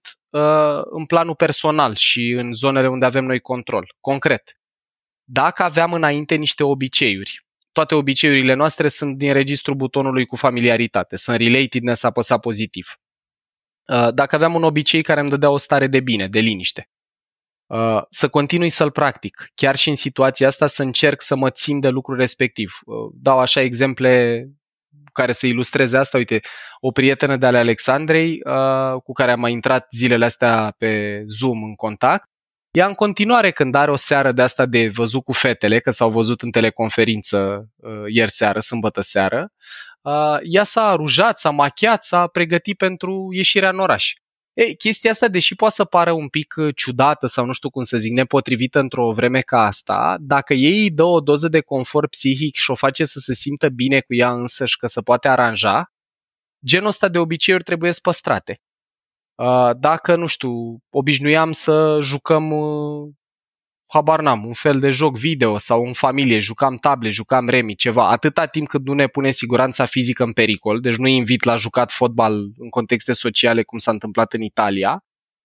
[0.84, 3.96] în planul personal și în zonele unde avem noi control.
[4.00, 4.58] Concret,
[5.24, 11.38] dacă aveam înainte niște obiceiuri, toate obiceiurile noastre sunt din registrul butonului cu familiaritate, sunt
[11.38, 12.88] relatedness apăsat pozitiv.
[13.88, 16.90] Uh, dacă aveam un obicei care îmi dădea o stare de bine, de liniște,
[17.66, 21.80] uh, să continui să-l practic, chiar și în situația asta să încerc să mă țin
[21.80, 22.80] de lucrul respectiv.
[22.86, 24.46] Uh, dau așa exemple
[25.14, 26.18] care să ilustreze asta.
[26.18, 26.40] Uite,
[26.80, 28.40] o prietenă de ale Alexandrei,
[29.04, 32.30] cu care am mai intrat zilele astea pe Zoom în contact,
[32.74, 36.10] ea în continuare când are o seară de asta de văzut cu fetele, că s-au
[36.10, 37.70] văzut în teleconferință
[38.08, 39.52] ieri seară, sâmbătă seară,
[40.02, 44.14] uh, ea s-a rujat, s-a machiat, s-a pregătit pentru ieșirea în oraș.
[44.54, 47.84] Ei, chestia asta, deși poate să pară un pic uh, ciudată sau nu știu cum
[47.84, 52.10] să zic, nepotrivită într-o vreme ca asta, dacă ei îi dă o doză de confort
[52.10, 55.94] psihic și o face să se simtă bine cu ea însăși, că se poate aranja,
[56.66, 58.62] genul ăsta de obiceiuri trebuie păstrate.
[59.44, 63.14] Uh, dacă, nu știu, obișnuiam să jucăm uh,
[63.86, 68.10] habar n-am, un fel de joc video sau în familie, jucam table, jucam remi, ceva,
[68.10, 71.92] atâta timp cât nu ne pune siguranța fizică în pericol, deci nu invit la jucat
[71.92, 75.04] fotbal în contexte sociale cum s-a întâmplat în Italia,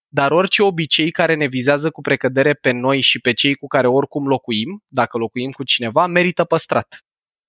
[0.09, 3.87] dar orice obicei care ne vizează cu precădere pe noi și pe cei cu care
[3.87, 6.99] oricum locuim, dacă locuim cu cineva, merită păstrat.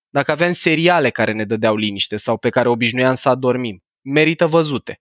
[0.09, 4.99] Dacă avem seriale care ne dădeau liniște sau pe care obișnuiam să adormim, merită văzute.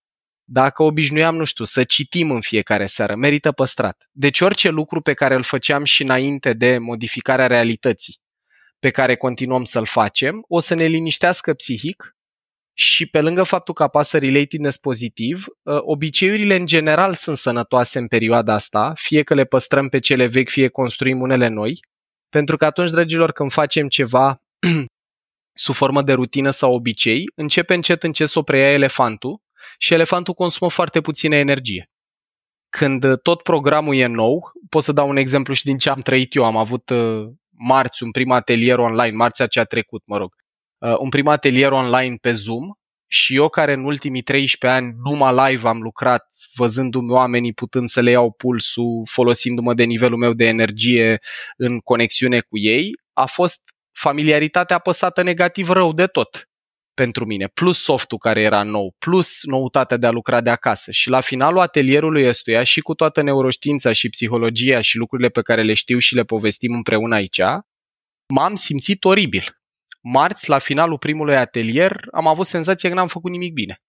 [0.51, 4.09] Dacă obișnuiam, nu știu, să citim în fiecare seară, merită păstrat.
[4.13, 8.21] Deci orice lucru pe care îl făceam și înainte de modificarea realității,
[8.79, 12.17] pe care continuăm să-l facem, o să ne liniștească psihic
[12.73, 18.07] și pe lângă faptul că apasă relatedness pozitiv, ă, obiceiurile în general sunt sănătoase în
[18.07, 21.81] perioada asta, fie că le păstrăm pe cele vechi, fie construim unele noi,
[22.29, 24.43] pentru că atunci, dragilor, când facem ceva
[25.65, 29.47] sub formă de rutină sau obicei, începe încet încet să o preia elefantul
[29.81, 31.91] și elefantul consumă foarte puțină energie.
[32.69, 36.35] Când tot programul e nou, pot să dau un exemplu și din ce am trăit
[36.35, 36.45] eu.
[36.45, 40.35] Am avut uh, marți un prim atelier online, marțea ce a trecut, mă rog,
[40.79, 42.73] uh, un prim atelier online pe Zoom
[43.11, 48.01] și eu care în ultimii 13 ani numai live am lucrat, văzându-mi oamenii putând să
[48.01, 51.19] le iau pulsul, folosindu-mă de nivelul meu de energie
[51.57, 53.61] în conexiune cu ei, a fost
[53.93, 56.48] familiaritatea apăsată negativ rău de tot
[56.99, 60.91] pentru mine, plus softul care era nou, plus noutatea de a lucra de acasă.
[60.91, 65.63] Și la finalul atelierului ăstuia și cu toată neuroștiința și psihologia și lucrurile pe care
[65.63, 67.41] le știu și le povestim împreună aici,
[68.35, 69.45] m-am simțit oribil.
[70.01, 73.83] Marți, la finalul primului atelier, am avut senzația că n-am făcut nimic bine.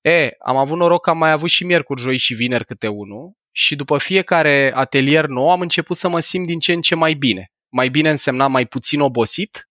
[0.00, 3.32] E, am avut noroc că am mai avut și miercuri, joi și vineri câte unul
[3.54, 7.14] și după fiecare atelier nou am început să mă simt din ce în ce mai
[7.14, 7.50] bine.
[7.68, 9.65] Mai bine însemna mai puțin obosit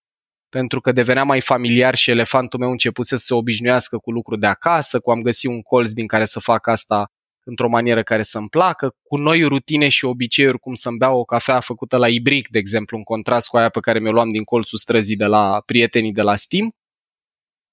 [0.56, 4.46] pentru că devenea mai familiar și elefantul meu începuse să se obișnuiască cu lucruri de
[4.46, 7.06] acasă, cu am găsit un colț din care să fac asta
[7.44, 11.60] într-o manieră care să-mi placă, cu noi rutine și obiceiuri, cum să-mi beau o cafea
[11.60, 14.78] făcută la Ibric, de exemplu, în contrast cu aia pe care mi-o luam din colțul
[14.78, 16.70] străzii de la prietenii de la Steam,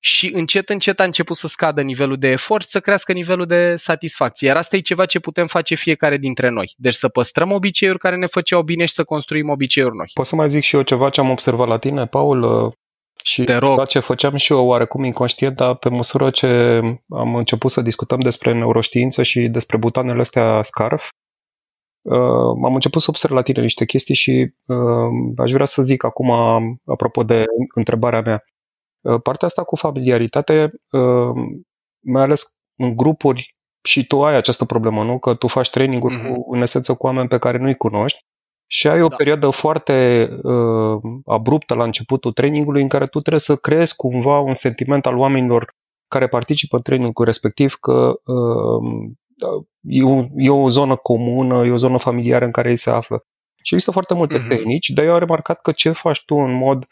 [0.06, 4.48] și încet, încet a început să scadă nivelul de efort, să crească nivelul de satisfacție.
[4.48, 6.74] Iar asta e ceva ce putem face fiecare dintre noi.
[6.78, 10.06] Deci să păstrăm obiceiuri care ne făceau bine și să construim obiceiuri noi.
[10.14, 12.72] Pot să mai zic și eu ceva ce am observat la tine, Paul?
[13.24, 13.86] Și Te rog.
[13.86, 16.48] ce făceam și eu oarecum inconștient, dar pe măsură ce
[17.10, 21.10] am început să discutăm despre neuroștiință și despre butanele astea SCARF,
[22.02, 22.18] uh,
[22.66, 26.32] am început să observ la tine niște chestii și uh, aș vrea să zic acum,
[26.86, 27.44] apropo de
[27.76, 28.53] întrebarea mea, uh,
[29.24, 31.34] partea asta cu familiaritate, uh,
[32.00, 35.20] mai ales în grupuri, și tu ai această problemă, nu?
[35.20, 36.34] Că tu faci training-uri mm-hmm.
[36.34, 38.20] cu, în esență cu oameni pe care nu-i cunoști
[38.68, 39.16] și ai o da.
[39.16, 44.54] perioadă foarte uh, abruptă la începutul trainingului în care tu trebuie să creezi cumva un
[44.54, 45.74] sentiment al oamenilor
[46.08, 49.10] care participă în trainingul respectiv că uh,
[49.82, 53.26] e, o, e o zonă comună, e o zonă familiară în care ei se află.
[53.64, 54.48] Și există foarte multe uh-huh.
[54.48, 56.88] tehnici, dar eu am remarcat că ce faci tu în mod uh,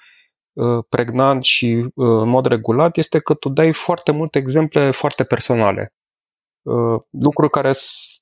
[0.90, 5.94] pregnant și uh, în mod regulat este că tu dai foarte multe exemple foarte personale.
[6.62, 7.72] Uh, lucruri care,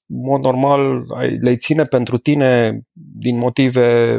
[0.07, 1.05] în mod normal,
[1.41, 4.17] le ține pentru tine din motive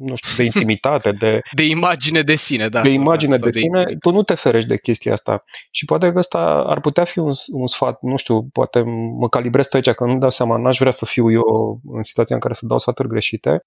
[0.00, 1.40] nu știu, de intimitate, de...
[1.54, 2.80] De imagine de sine, da.
[2.82, 3.96] De imagine de, de sine, de...
[3.96, 5.44] tu nu te ferești de chestia asta.
[5.70, 8.82] Și poate că ăsta ar putea fi un, un sfat, nu știu, poate
[9.18, 12.34] mă calibrez pe aici, că nu dau seama, n-aș vrea să fiu eu în situația
[12.34, 13.60] în care să dau sfaturi greșite,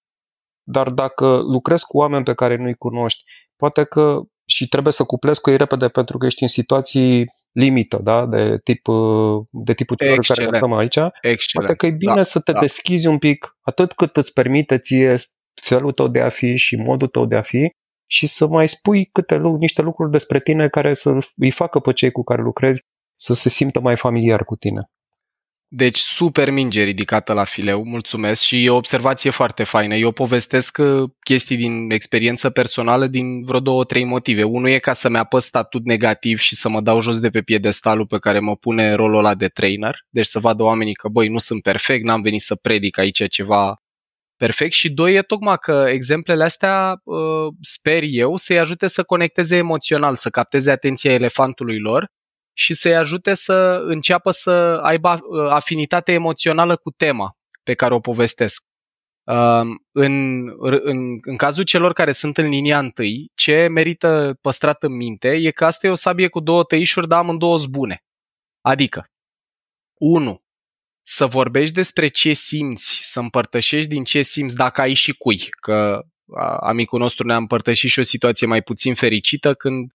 [0.63, 3.23] dar dacă lucrezi cu oameni pe care nu-i cunoști,
[3.63, 7.99] poate că și trebuie să cuplezi cu ei repede pentru că ești în situații limită,
[8.03, 8.25] da?
[8.25, 8.81] de, tip,
[9.49, 10.97] de tipul celor care ne aflăm aici.
[11.21, 11.39] Excelent.
[11.51, 12.59] Poate că e bine da, să te da.
[12.59, 15.15] deschizi un pic, atât cât îți permite ție
[15.61, 17.75] felul tău de a fi și modul tău de a fi
[18.09, 22.11] și să mai spui câte niște lucruri despre tine care să îi facă pe cei
[22.11, 22.81] cu care lucrezi
[23.15, 24.89] să se simtă mai familiar cu tine.
[25.75, 29.95] Deci super minge ridicată la fileu, mulțumesc și e o observație foarte faină.
[29.95, 34.43] Eu povestesc uh, chestii din experiență personală din vreo două, trei motive.
[34.43, 38.05] Unul e ca să-mi apăs statut negativ și să mă dau jos de pe piedestalul
[38.05, 41.37] pe care mă pune rolul ăla de trainer, deci să vadă oamenii că, băi, nu
[41.37, 43.75] sunt perfect, n-am venit să predic aici ceva
[44.37, 49.55] perfect și doi e tocmai că exemplele astea uh, sper eu să-i ajute să conecteze
[49.55, 52.07] emoțional, să capteze atenția elefantului lor
[52.53, 57.99] și să-i ajute să înceapă să aibă uh, afinitate emoțională cu tema pe care o
[57.99, 58.63] povestesc.
[59.23, 60.47] Um, în,
[60.83, 65.51] în, în cazul celor care sunt în linia întâi, ce merită păstrat în minte e
[65.51, 68.03] că asta e o sabie cu două tăișuri, dar amândouă bune.
[68.61, 69.05] Adică,
[69.93, 70.39] 1.
[71.05, 75.47] Să vorbești despre ce simți, să împărtășești din ce simți dacă ai și cui.
[75.49, 76.05] Că
[76.59, 79.91] amicul nostru ne-a împărtășit și o situație mai puțin fericită când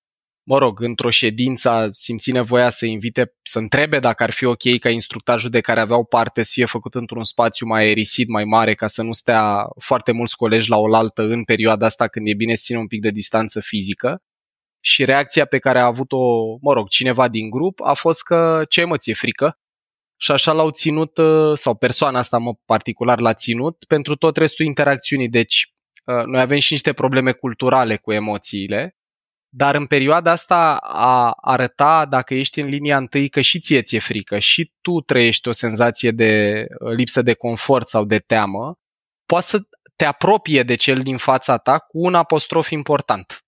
[0.50, 4.78] mă rog, într-o ședință a simțit nevoia să invite, să întrebe dacă ar fi ok
[4.80, 8.74] ca instructajul de care aveau parte să fie făcut într-un spațiu mai aerisit, mai mare,
[8.74, 12.54] ca să nu stea foarte mulți colegi la oaltă în perioada asta când e bine
[12.54, 14.22] să țină un pic de distanță fizică.
[14.80, 16.18] Și reacția pe care a avut-o,
[16.60, 19.58] mă rog, cineva din grup a fost că ce mă ție frică?
[20.16, 24.66] Și așa l-au ținut, uh, sau persoana asta mă particular l-a ținut, pentru tot restul
[24.66, 25.28] interacțiunii.
[25.28, 25.72] Deci
[26.04, 28.97] uh, noi avem și niște probleme culturale cu emoțiile
[29.58, 33.98] dar în perioada asta a arăta dacă ești în linia întâi că și ție ți-e
[33.98, 38.78] frică și tu trăiești o senzație de uh, lipsă de confort sau de teamă,
[39.26, 39.60] poate să
[39.96, 43.44] te apropie de cel din fața ta cu un apostrof important.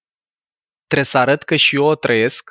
[0.87, 2.51] Trebuie să arăt că și eu o trăiesc,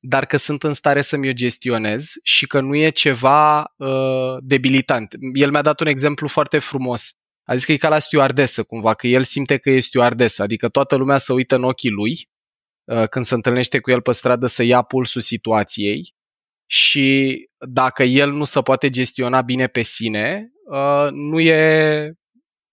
[0.00, 5.14] dar că sunt în stare să-mi o gestionez și că nu e ceva uh, debilitant.
[5.32, 7.12] El mi-a dat un exemplu foarte frumos.
[7.44, 10.68] A zis că e ca la stewardesă cumva, că el simte că e stewardesă, adică
[10.68, 12.33] toată lumea să uită în ochii lui Uh,
[13.10, 16.14] când se întâlnește cu el pe stradă să ia pulsul situației
[16.66, 17.36] și
[17.68, 22.12] dacă el nu se poate gestiona bine pe sine, uh, nu e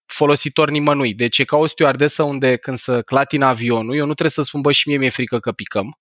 [0.06, 1.14] folositor nimănui.
[1.14, 4.60] Deci e ca o stewardesă unde când să clatină avionul, eu nu trebuie să spun,
[4.60, 5.98] bă, și mie mi-e frică că picăm,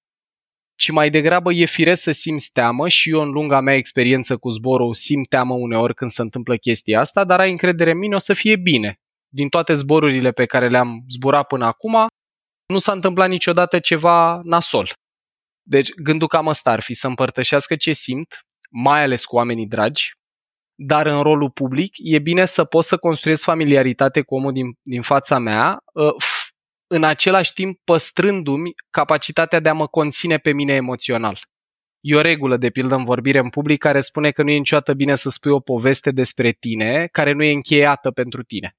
[0.75, 4.49] ci mai degrabă e firesc să simți teamă și eu în lunga mea experiență cu
[4.49, 8.17] zborul simt teamă uneori când se întâmplă chestia asta, dar ai încredere în mine, o
[8.17, 8.99] să fie bine.
[9.27, 12.07] Din toate zborurile pe care le-am zburat până acum,
[12.71, 14.93] nu s-a întâmplat niciodată ceva nasol.
[15.61, 20.11] Deci gândul cam ăsta ar fi să împărtășească ce simt, mai ales cu oamenii dragi,
[20.75, 25.01] dar în rolul public e bine să pot să construiesc familiaritate cu omul din, din
[25.01, 26.15] fața mea, ă,
[26.87, 31.39] în același timp păstrându-mi capacitatea de a mă conține pe mine emoțional.
[31.99, 34.93] E o regulă, de pildă, în vorbire în public care spune că nu e niciodată
[34.93, 38.75] bine să spui o poveste despre tine care nu e încheiată pentru tine.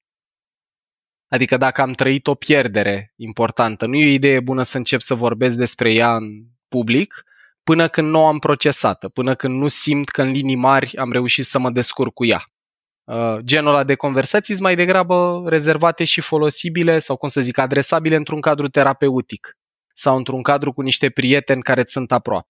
[1.33, 5.13] Adică dacă am trăit o pierdere importantă, nu e o idee bună să încep să
[5.13, 6.23] vorbesc despre ea în
[6.67, 7.23] public,
[7.63, 11.45] până când nu am procesată, până când nu simt că în linii mari am reușit
[11.45, 12.43] să mă descurc cu ea.
[13.03, 18.15] Uh, genul ăla de conversații mai degrabă rezervate și folosibile sau, cum să zic, adresabile
[18.15, 19.57] într-un cadru terapeutic
[19.93, 22.47] sau într-un cadru cu niște prieteni care îți sunt aproape.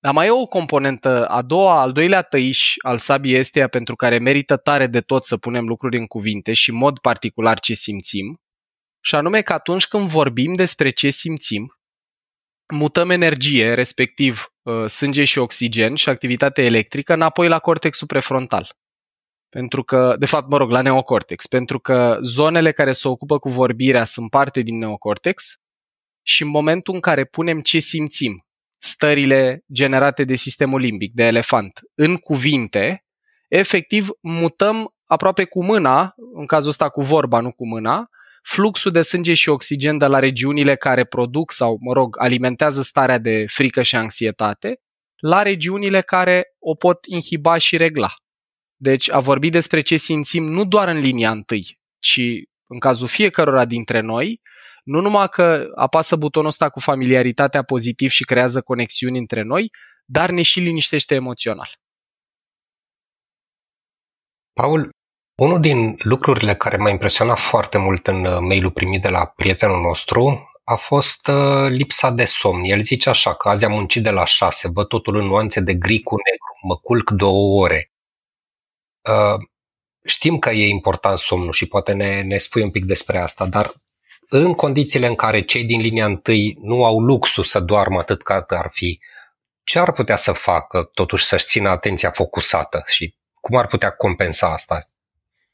[0.00, 4.18] Dar mai e o componentă, a doua, al doilea tăiș al sabii esteia pentru care
[4.18, 8.40] merită tare de tot să punem lucruri în cuvinte și în mod particular ce simțim,
[9.00, 11.78] și anume că atunci când vorbim despre ce simțim,
[12.74, 18.76] mutăm energie, respectiv uh, sânge și oxigen și activitate electrică, înapoi la cortexul prefrontal.
[19.48, 23.48] Pentru că, de fapt, mă rog, la neocortex, pentru că zonele care se ocupă cu
[23.48, 25.56] vorbirea sunt parte din neocortex
[26.22, 28.47] și în momentul în care punem ce simțim,
[28.78, 33.04] stările generate de sistemul limbic, de elefant, în cuvinte,
[33.48, 38.08] efectiv mutăm aproape cu mâna, în cazul ăsta cu vorba, nu cu mâna,
[38.42, 43.18] fluxul de sânge și oxigen de la regiunile care produc sau, mă rog, alimentează starea
[43.18, 44.80] de frică și anxietate,
[45.16, 48.14] la regiunile care o pot inhiba și regla.
[48.76, 52.20] Deci a vorbi despre ce simțim nu doar în linia întâi, ci
[52.66, 54.40] în cazul fiecărora dintre noi,
[54.88, 59.70] nu numai că apasă butonul ăsta cu familiaritatea pozitiv și creează conexiuni între noi,
[60.04, 61.68] dar ne și liniștește emoțional.
[64.52, 64.90] Paul,
[65.42, 69.80] unul din lucrurile care m-a impresionat foarte mult în uh, mailul primit de la prietenul
[69.80, 72.64] nostru a fost uh, lipsa de somn.
[72.64, 75.74] El zice așa că azi am muncit de la șase, văd totul în nuanțe de
[75.74, 77.92] gri cu negru, mă culc două ore.
[79.08, 79.46] Uh,
[80.04, 83.72] știm că e important somnul și poate ne, ne spui un pic despre asta, dar
[84.28, 88.50] în condițiile în care cei din linia întâi nu au luxul să doarmă atât cât
[88.50, 89.00] ar fi,
[89.64, 94.52] ce ar putea să facă totuși să-și țină atenția focusată și cum ar putea compensa
[94.52, 94.78] asta?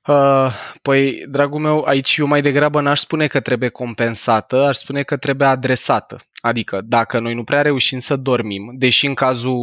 [0.06, 5.02] Uh, păi, dragul meu, aici eu mai degrabă n-aș spune că trebuie compensată, aș spune
[5.02, 6.20] că trebuie adresată.
[6.40, 9.56] Adică, dacă noi nu prea reușim să dormim, deși în cazul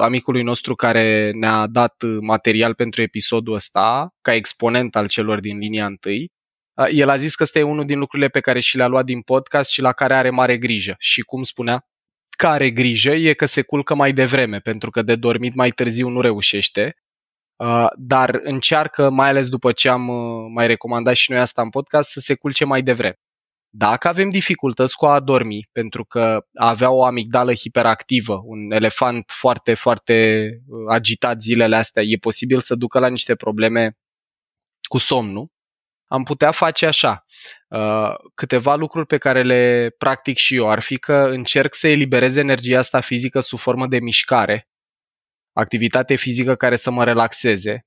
[0.00, 5.86] amicului nostru care ne-a dat material pentru episodul ăsta, ca exponent al celor din linia
[5.86, 6.35] întâi, uh,
[6.90, 9.20] el a zis că ăsta e unul din lucrurile pe care și le-a luat din
[9.20, 10.94] podcast și la care are mare grijă.
[10.98, 11.86] Și cum spunea,
[12.36, 16.20] care grijă e că se culcă mai devreme, pentru că de dormit mai târziu nu
[16.20, 16.96] reușește
[17.56, 21.70] Uh, dar încearcă, mai ales după ce am uh, mai recomandat și noi asta în
[21.70, 23.14] podcast, să se culce mai devreme.
[23.70, 29.30] Dacă avem dificultăți cu a dormi, pentru că a avea o amigdală hiperactivă, un elefant
[29.30, 33.96] foarte, foarte uh, agitat zilele astea, e posibil să ducă la niște probleme
[34.88, 35.48] cu somnul,
[36.06, 37.24] am putea face așa.
[38.34, 40.70] Câteva lucruri pe care le practic și eu.
[40.70, 44.68] Ar fi că încerc să eliberez energia asta fizică sub formă de mișcare,
[45.52, 47.86] activitate fizică care să mă relaxeze,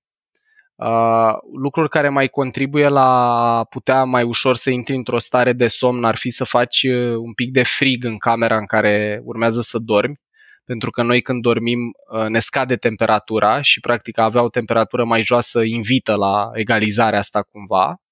[0.76, 6.04] uh, lucruri care mai contribuie la putea mai ușor să intri într-o stare de somn.
[6.04, 9.78] Ar fi să faci uh, un pic de frig în camera în care urmează să
[9.78, 10.20] dormi,
[10.66, 11.80] pentru că noi când dormim
[12.12, 17.20] uh, ne scade temperatura și practic a avea o temperatură mai joasă invită la egalizarea
[17.20, 18.09] asta cumva, uh,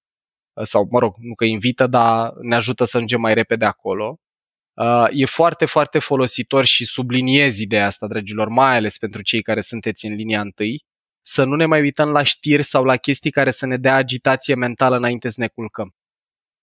[0.63, 4.19] sau mă rog, nu că invită, dar ne ajută să ajungem mai repede acolo.
[4.73, 9.61] Uh, e foarte, foarte folositor și subliniez ideea asta, dragilor, mai ales pentru cei care
[9.61, 10.83] sunteți în linia întâi,
[11.21, 14.55] să nu ne mai uităm la știri sau la chestii care să ne dea agitație
[14.55, 15.95] mentală înainte să ne culcăm.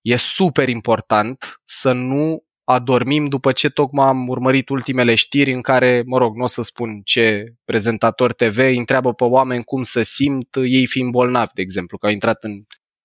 [0.00, 6.02] E super important să nu adormim după ce tocmai am urmărit ultimele știri în care,
[6.06, 10.02] mă rog, nu o să spun ce prezentator TV îi întreabă pe oameni cum să
[10.02, 12.64] simt ei fiind bolnavi, de exemplu, că au intrat în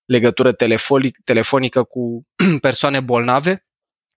[0.09, 0.51] legătură
[1.23, 2.23] telefonică cu
[2.61, 3.63] persoane bolnave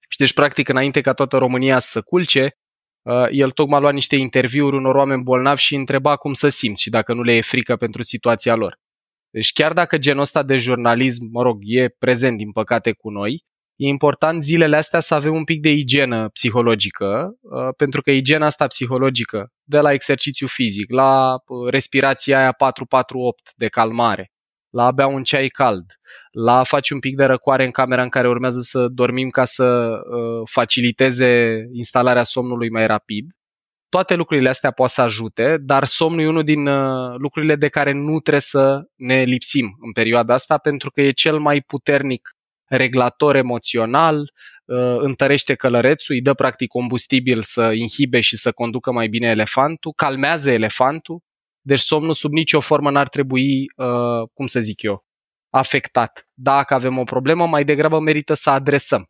[0.09, 2.57] și deci, practic, înainte ca toată România să culce,
[3.03, 6.91] uh, el tocmai lua niște interviuri unor oameni bolnavi și întreba cum să simți și
[6.91, 8.79] dacă nu le e frică pentru situația lor.
[9.31, 13.45] Deci chiar dacă genul ăsta de jurnalism, mă rog, e prezent din păcate cu noi,
[13.77, 18.47] e important zilele astea să avem un pic de igienă psihologică, uh, pentru că igiena
[18.47, 24.32] asta psihologică, de la exercițiu fizic, la uh, respirația aia 448 de calmare,
[24.73, 25.85] la a bea un ceai cald,
[26.31, 29.45] la a face un pic de răcoare în camera în care urmează să dormim ca
[29.45, 33.33] să uh, faciliteze instalarea somnului mai rapid.
[33.89, 37.93] Toate lucrurile astea poate să ajute, dar somnul e unul din uh, lucrurile de care
[37.93, 42.29] nu trebuie să ne lipsim în perioada asta, pentru că e cel mai puternic
[42.65, 44.19] reglator emoțional,
[44.65, 49.93] uh, întărește călărețul, îi dă practic combustibil să inhibe și să conducă mai bine elefantul,
[49.97, 51.21] calmează elefantul,
[51.63, 55.05] deci somnul sub nicio formă n-ar trebui, uh, cum să zic eu,
[55.51, 56.29] afectat.
[56.35, 59.07] Dacă avem o problemă, mai degrabă merită să adresăm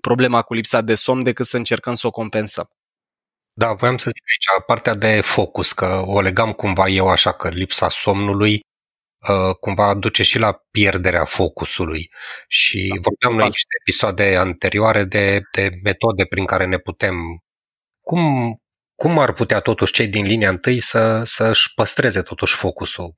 [0.00, 2.68] problema cu lipsa de somn decât să încercăm să o compensăm.
[3.52, 7.48] Da, voiam să zic aici partea de focus, că o legam cumva eu așa că
[7.48, 8.60] lipsa somnului
[9.28, 12.10] uh, cumva duce și la pierderea focusului.
[12.48, 17.16] Și da, vorbeam noi niște episoade anterioare de, de metode prin care ne putem
[18.00, 18.20] cum
[18.94, 23.14] cum ar putea totuși cei din linia întâi să, să-și păstreze totuși focusul?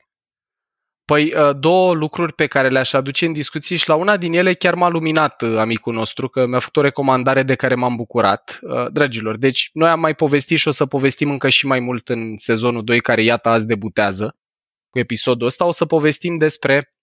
[1.04, 4.54] Păi uh, două lucruri pe care le-aș aduce în discuție și la una din ele
[4.54, 8.58] chiar m-a luminat uh, amicul nostru, că mi-a făcut o recomandare de care m-am bucurat.
[8.62, 12.08] Uh, dragilor, deci noi am mai povestit și o să povestim încă și mai mult
[12.08, 14.36] în sezonul 2, care iată azi debutează
[14.90, 15.64] cu episodul ăsta.
[15.64, 16.94] O să povestim despre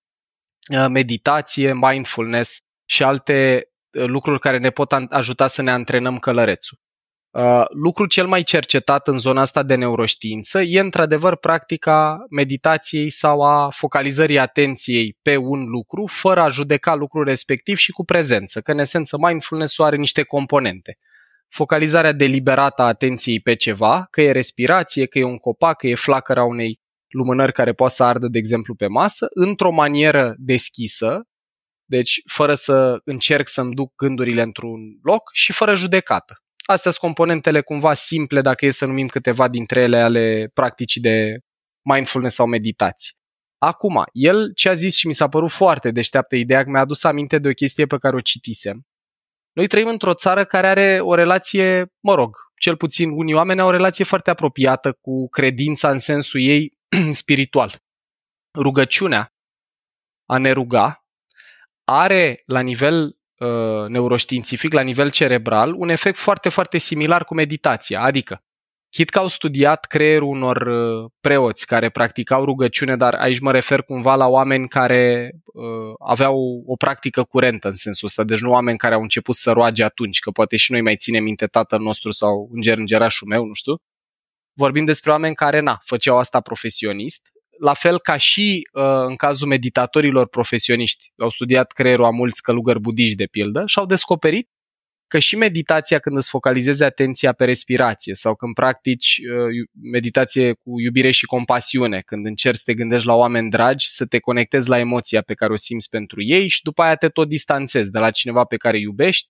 [0.89, 6.77] meditație, mindfulness și alte lucruri care ne pot ajuta să ne antrenăm călărețul.
[7.33, 13.41] Uh, lucrul cel mai cercetat în zona asta de neuroștiință e într-adevăr practica meditației sau
[13.41, 18.71] a focalizării atenției pe un lucru fără a judeca lucrul respectiv și cu prezență, că
[18.71, 20.97] în esență mindfulness-ul are niște componente.
[21.47, 25.95] Focalizarea deliberată a atenției pe ceva, că e respirație, că e un copac, că e
[25.95, 31.21] flacăra unei lumânări care poate să ardă, de exemplu, pe masă, într-o manieră deschisă,
[31.85, 36.42] deci fără să încerc să-mi duc gândurile într-un loc și fără judecată.
[36.65, 41.37] Astea sunt componentele cumva simple, dacă e să numim câteva dintre ele ale practicii de
[41.89, 43.11] mindfulness sau meditație.
[43.57, 47.03] Acum, el ce a zis și mi s-a părut foarte deșteaptă ideea, că mi-a adus
[47.03, 48.87] aminte de o chestie pe care o citisem.
[49.53, 53.67] Noi trăim într-o țară care are o relație, mă rog, cel puțin unii oameni au
[53.67, 56.77] o relație foarte apropiată cu credința în sensul ei
[57.21, 57.75] spiritual.
[58.57, 59.33] Rugăciunea,
[60.25, 61.05] a ne ruga,
[61.83, 68.01] are la nivel Uh, neuroștiințific la nivel cerebral un efect foarte, foarte similar cu meditația.
[68.01, 68.43] Adică,
[68.89, 73.81] chit că au studiat creierul unor uh, preoți care practicau rugăciune, dar aici mă refer
[73.81, 78.77] cumva la oameni care uh, aveau o practică curentă în sensul ăsta, deci nu oameni
[78.77, 82.11] care au început să roage atunci, că poate și noi mai ținem minte tatăl nostru
[82.11, 83.75] sau înger îngerașul meu, nu știu.
[84.53, 87.32] Vorbim despre oameni care, na, făceau asta profesionist
[87.63, 91.11] la fel ca și uh, în cazul meditatorilor profesioniști.
[91.17, 94.49] Au studiat creierul a mulți călugări budiști, de pildă, și au descoperit
[95.07, 100.79] că și meditația când îți focalizezi atenția pe respirație sau când practici uh, meditație cu
[100.79, 104.79] iubire și compasiune, când încerci să te gândești la oameni dragi, să te conectezi la
[104.79, 108.11] emoția pe care o simți pentru ei și după aia te tot distanțezi de la
[108.11, 109.29] cineva pe care iubești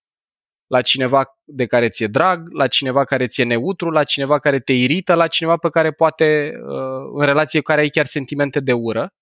[0.74, 4.74] la cineva de care ți-e drag, la cineva care ți-e neutru, la cineva care te
[4.74, 8.74] irită, la cineva pe care poate, uh, în relație cu care ai chiar sentimente de
[8.74, 9.14] ură.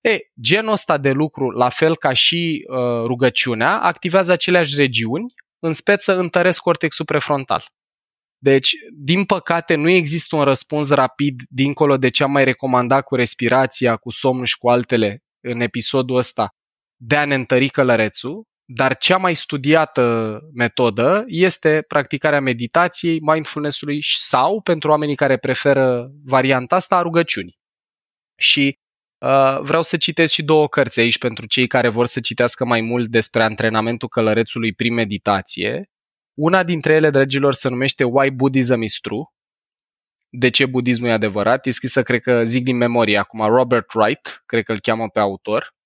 [0.00, 5.72] E, genul ăsta de lucru, la fel ca și uh, rugăciunea, activează aceleași regiuni, în
[5.72, 7.64] speță întăresc cortexul prefrontal.
[8.42, 13.14] Deci, din păcate, nu există un răspuns rapid dincolo de ce am mai recomandat cu
[13.14, 16.48] respirația, cu somnul și cu altele în episodul ăsta
[17.02, 24.60] de a ne întări călărețul, dar cea mai studiată metodă este practicarea meditației, mindfulness-ului sau,
[24.60, 27.58] pentru oamenii care preferă varianta asta, a rugăciunii.
[28.36, 28.78] Și
[29.18, 32.80] uh, vreau să citesc și două cărți aici pentru cei care vor să citească mai
[32.80, 35.90] mult despre antrenamentul călărețului prin meditație.
[36.34, 39.24] Una dintre ele, dragilor, se numește Why Buddhism is True.
[40.28, 41.66] De ce budismul e adevărat?
[41.66, 45.20] E scrisă, cred că zic din memorie acum, Robert Wright, cred că îl cheamă pe
[45.20, 45.78] autor.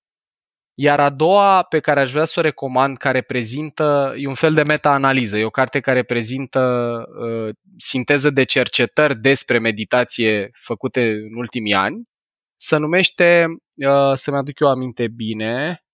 [0.77, 4.55] Iar a doua pe care aș vrea să o recomand, care prezintă, e un fel
[4.55, 11.35] de meta-analiză, e o carte care prezintă uh, sinteză de cercetări despre meditație făcute în
[11.37, 12.09] ultimii ani,
[12.57, 13.47] se numește,
[13.87, 15.85] uh, să-mi aduc eu aminte bine,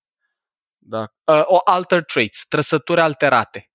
[0.78, 3.70] da, uh, o Alter Traits, trăsături alterate.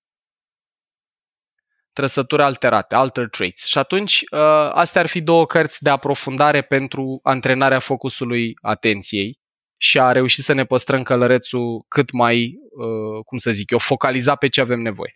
[1.94, 3.66] Trăsături alterate, Alter Traits.
[3.66, 9.44] Și atunci, uh, astea ar fi două cărți de aprofundare pentru antrenarea focusului atenției
[9.78, 14.38] și a reușit să ne păstrăm călărețul cât mai, uh, cum să zic eu, focalizat
[14.38, 15.12] pe ce avem nevoie.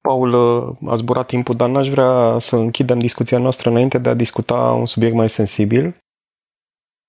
[0.00, 4.14] Paul, uh, a zburat timpul, dar n-aș vrea să închidem discuția noastră înainte de a
[4.14, 5.96] discuta un subiect mai sensibil.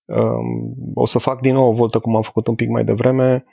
[0.05, 3.45] Um, o să fac din nou o voltă cum am făcut un pic mai devreme.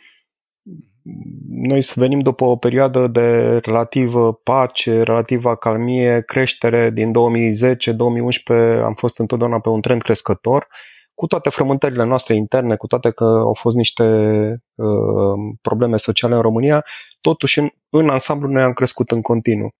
[1.48, 8.94] Noi să venim după o perioadă de relativă pace, relativă calmie, creștere din 2010-2011 am
[8.94, 10.68] fost întotdeauna pe un trend crescător
[11.14, 14.04] cu toate frământările noastre interne, cu toate că au fost niște
[14.74, 16.84] uh, probleme sociale în România,
[17.20, 19.74] totuși în, în ansamblu noi am crescut în continuu.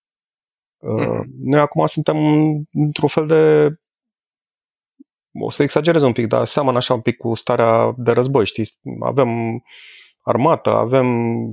[0.79, 1.25] Uh, mm.
[1.43, 2.17] Noi acum suntem
[2.73, 3.69] într-un fel de
[5.41, 8.69] o să exagerez un pic, dar seamănă așa un pic cu starea de război, știi?
[9.01, 9.63] Avem
[10.21, 11.07] armată, avem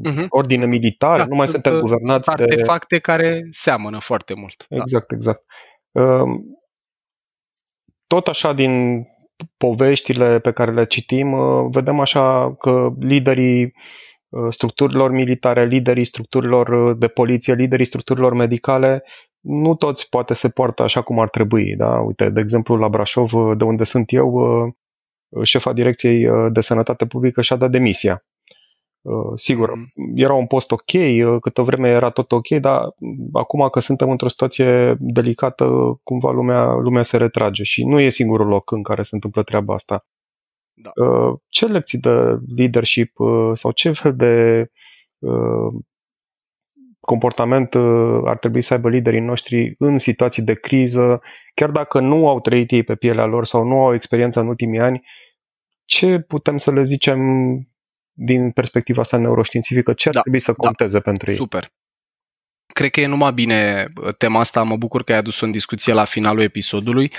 [0.08, 0.26] uh-huh.
[0.30, 3.02] ordine militară, da, nu mai suntem uh, guvernați sunt artefacte de...
[3.02, 4.66] care seamănă foarte mult.
[4.70, 4.76] Da.
[4.76, 5.16] Exact, da.
[5.16, 5.44] exact.
[5.92, 6.42] Uh,
[8.08, 9.04] tot așa din
[9.58, 13.64] poveștile pe care le citim, uh, vedem așa că liderii
[14.30, 19.04] uh, structurilor militare, liderii structurilor uh, de poliție, liderii structurilor medicale,
[19.40, 21.76] nu toți poate se poartă așa cum ar trebui.
[21.76, 22.00] Da?
[22.00, 24.42] Uite, de exemplu, la Brașov, de unde sunt eu,
[25.44, 28.24] șefa Direcției de Sănătate Publică și-a dat demisia.
[29.10, 29.92] Uh, sigur, mm.
[30.16, 32.82] era un post ok, uh, câtă vreme era tot ok, dar
[33.34, 35.66] acum că suntem într-o situație delicată,
[36.04, 39.74] cumva lumea, lumea se retrage și nu e singurul loc în care se întâmplă treaba
[39.74, 40.06] asta.
[40.74, 40.92] Da.
[41.06, 42.10] Uh, ce lecții de
[42.56, 43.12] leadership
[43.54, 44.66] sau ce fel de
[47.00, 47.76] comportament
[48.26, 51.22] ar trebui să aibă liderii noștri în situații de criză,
[51.54, 54.80] chiar dacă nu au trăit ei pe pielea lor sau nu au experiența în ultimii
[54.80, 55.02] ani,
[55.86, 57.20] ce putem să le zicem
[58.22, 60.64] din perspectiva asta neuroștiințifică, ce ar da, trebui să da.
[60.64, 61.36] conteze da, pentru ei?
[61.36, 61.72] Super.
[62.74, 66.06] Cred că e numai bine tema asta, mă bucur că ai adus-o în discuție la
[66.06, 67.12] finalul episodului.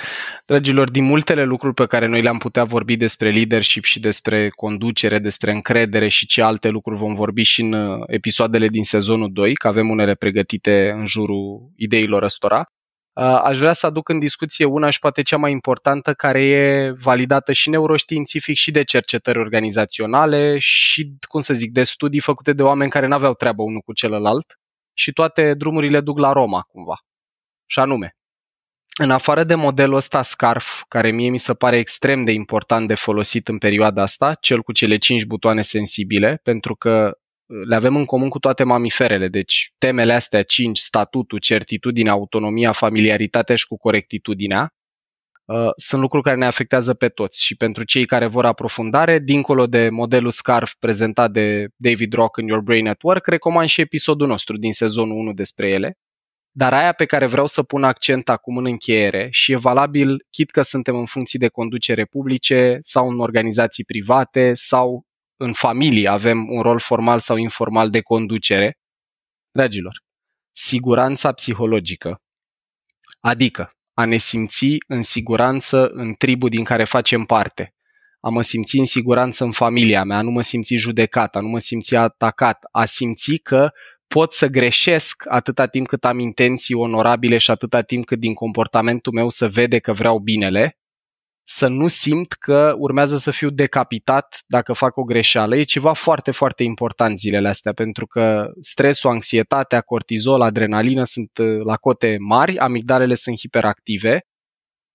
[0.46, 5.18] Dragilor, din multele lucruri pe care noi le-am putea vorbi despre leadership și despre conducere,
[5.18, 9.54] despre încredere și ce alte lucruri vom vorbi și în uh, episoadele din sezonul 2,
[9.54, 12.72] că avem unele pregătite în jurul ideilor ăstora.
[13.12, 16.90] Uh, aș vrea să aduc în discuție una și poate cea mai importantă, care e
[16.90, 22.62] validată și neuroștiințific și de cercetări organizaționale și, cum să zic, de studii făcute de
[22.62, 24.58] oameni care nu aveau treabă unul cu celălalt
[24.92, 26.96] și toate drumurile duc la Roma, cumva.
[27.66, 28.16] Și anume,
[28.98, 32.94] în afară de modelul ăsta SCARF, care mie mi se pare extrem de important de
[32.94, 37.18] folosit în perioada asta, cel cu cele 5 butoane sensibile, pentru că
[37.66, 43.54] le avem în comun cu toate mamiferele, deci temele astea cinci, statutul, certitudinea, autonomia, familiaritatea
[43.56, 44.74] și cu corectitudinea,
[45.44, 49.66] uh, sunt lucruri care ne afectează pe toți și pentru cei care vor aprofundare, dincolo
[49.66, 54.26] de modelul SCARF prezentat de David Rock în Your Brain at Work, recomand și episodul
[54.26, 55.98] nostru din sezonul 1 despre ele.
[56.52, 60.50] Dar aia pe care vreau să pun accent acum în încheiere și e valabil chit
[60.50, 65.04] că suntem în funcții de conducere publice sau în organizații private sau
[65.42, 68.78] în familie avem un rol formal sau informal de conducere.
[69.50, 70.02] Dragilor,
[70.52, 72.22] siguranța psihologică,
[73.20, 77.74] adică a ne simți în siguranță în tribul din care facem parte,
[78.20, 81.48] a mă simți în siguranță în familia mea, a nu mă simți judecat, a nu
[81.48, 83.70] mă simți atacat, a simți că
[84.06, 89.12] pot să greșesc atâta timp cât am intenții onorabile și atâta timp cât din comportamentul
[89.12, 90.79] meu să vede că vreau binele,
[91.52, 95.56] să nu simt că urmează să fiu decapitat dacă fac o greșeală.
[95.56, 101.64] E ceva foarte, foarte important zilele astea, pentru că stresul, anxietatea, cortizol, adrenalină sunt uh,
[101.64, 104.20] la cote mari, amigdalele sunt hiperactive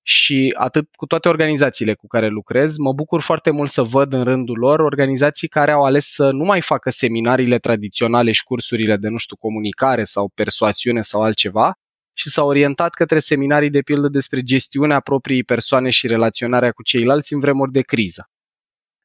[0.01, 4.23] și atât cu toate organizațiile cu care lucrez, mă bucur foarte mult să văd în
[4.23, 9.07] rândul lor organizații care au ales să nu mai facă seminariile tradiționale și cursurile de,
[9.07, 11.73] nu știu, comunicare sau persoasiune sau altceva,
[12.18, 17.34] și s-a orientat către seminarii de pildă despre gestiunea propriei persoane și relaționarea cu ceilalți
[17.34, 18.30] în vremuri de criză.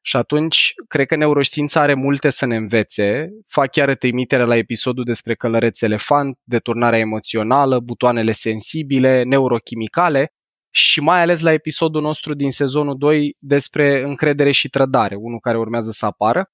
[0.03, 3.29] Și atunci, cred că neuroștiința are multe să ne învețe.
[3.45, 10.33] Fac chiar trimitere la episodul despre călăreț elefant, deturnarea emoțională, butoanele sensibile, neurochimicale
[10.73, 15.57] și mai ales la episodul nostru din sezonul 2 despre încredere și trădare, unul care
[15.57, 16.45] urmează să apară.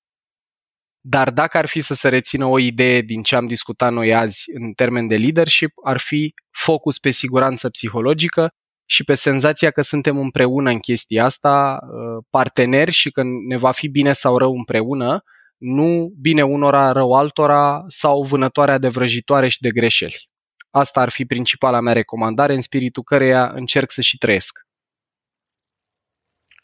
[1.01, 4.43] Dar dacă ar fi să se rețină o idee din ce am discutat noi azi
[4.53, 6.33] în termen de leadership, ar fi
[6.67, 8.49] focus pe siguranță psihologică
[8.85, 13.71] și pe senzația că suntem împreună în chestia asta, uh, parteneri și că ne va
[13.71, 15.23] fi bine sau rău împreună,
[15.57, 20.29] nu bine unora, rău altora sau vânătoarea de vrăjitoare și de greșeli.
[20.69, 24.59] Asta ar fi principala mea recomandare, în spiritul căreia încerc să și trăiesc.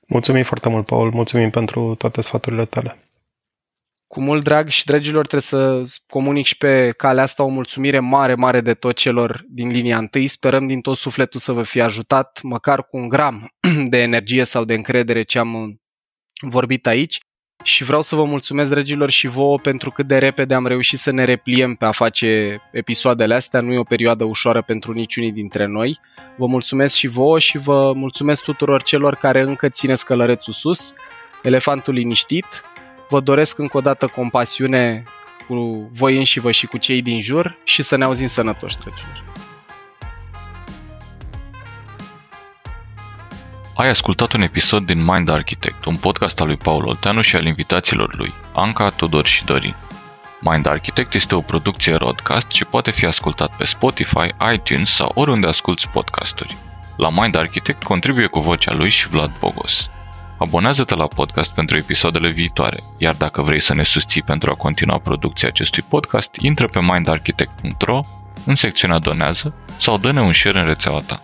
[0.08, 1.12] Mulțumim foarte mult, Paul.
[1.12, 2.98] Mulțumim pentru toate sfaturile tale
[4.14, 8.36] cu mult drag și dragilor trebuie să comunic și pe calea asta o mulțumire mare,
[8.36, 10.28] mare de tot celor din linia întâi.
[10.28, 13.48] Sperăm din tot sufletul să vă fie ajutat măcar cu un gram
[13.94, 15.70] de energie sau de încredere ce am uh,
[16.42, 17.18] vorbit aici.
[17.64, 21.12] Și vreau să vă mulțumesc, dragilor, și vouă pentru cât de repede am reușit să
[21.12, 23.62] ne repliem pe a face episoadele astea.
[23.62, 26.00] Nu e o perioadă ușoară pentru niciunii dintre noi.
[26.38, 30.94] Vă mulțumesc și vouă și vă mulțumesc tuturor celor care încă țineți călărețul sus,
[31.44, 32.46] elefantul liniștit,
[33.14, 35.04] Vă doresc încă o dată compasiune
[35.48, 39.24] cu voi înși vă și cu cei din jur și să ne auzim sănătoși, dragilor.
[43.76, 47.46] Ai ascultat un episod din Mind Architect, un podcast al lui Paul Olteanu și al
[47.46, 49.76] invitaților lui, Anca, Tudor și Dorin.
[50.40, 55.48] Mind Architect este o producție broadcast și poate fi ascultat pe Spotify, iTunes sau oriunde
[55.48, 56.58] asculti podcasturi.
[56.98, 59.90] La Mind Architect contribuie cu vocea lui și Vlad Bogos.
[60.38, 64.98] Abonează-te la podcast pentru episoadele viitoare, iar dacă vrei să ne susții pentru a continua
[64.98, 68.02] producția acestui podcast, intră pe mindarchitect.ro
[68.46, 71.24] în secțiunea Donează sau dă-ne un share în rețeaua ta.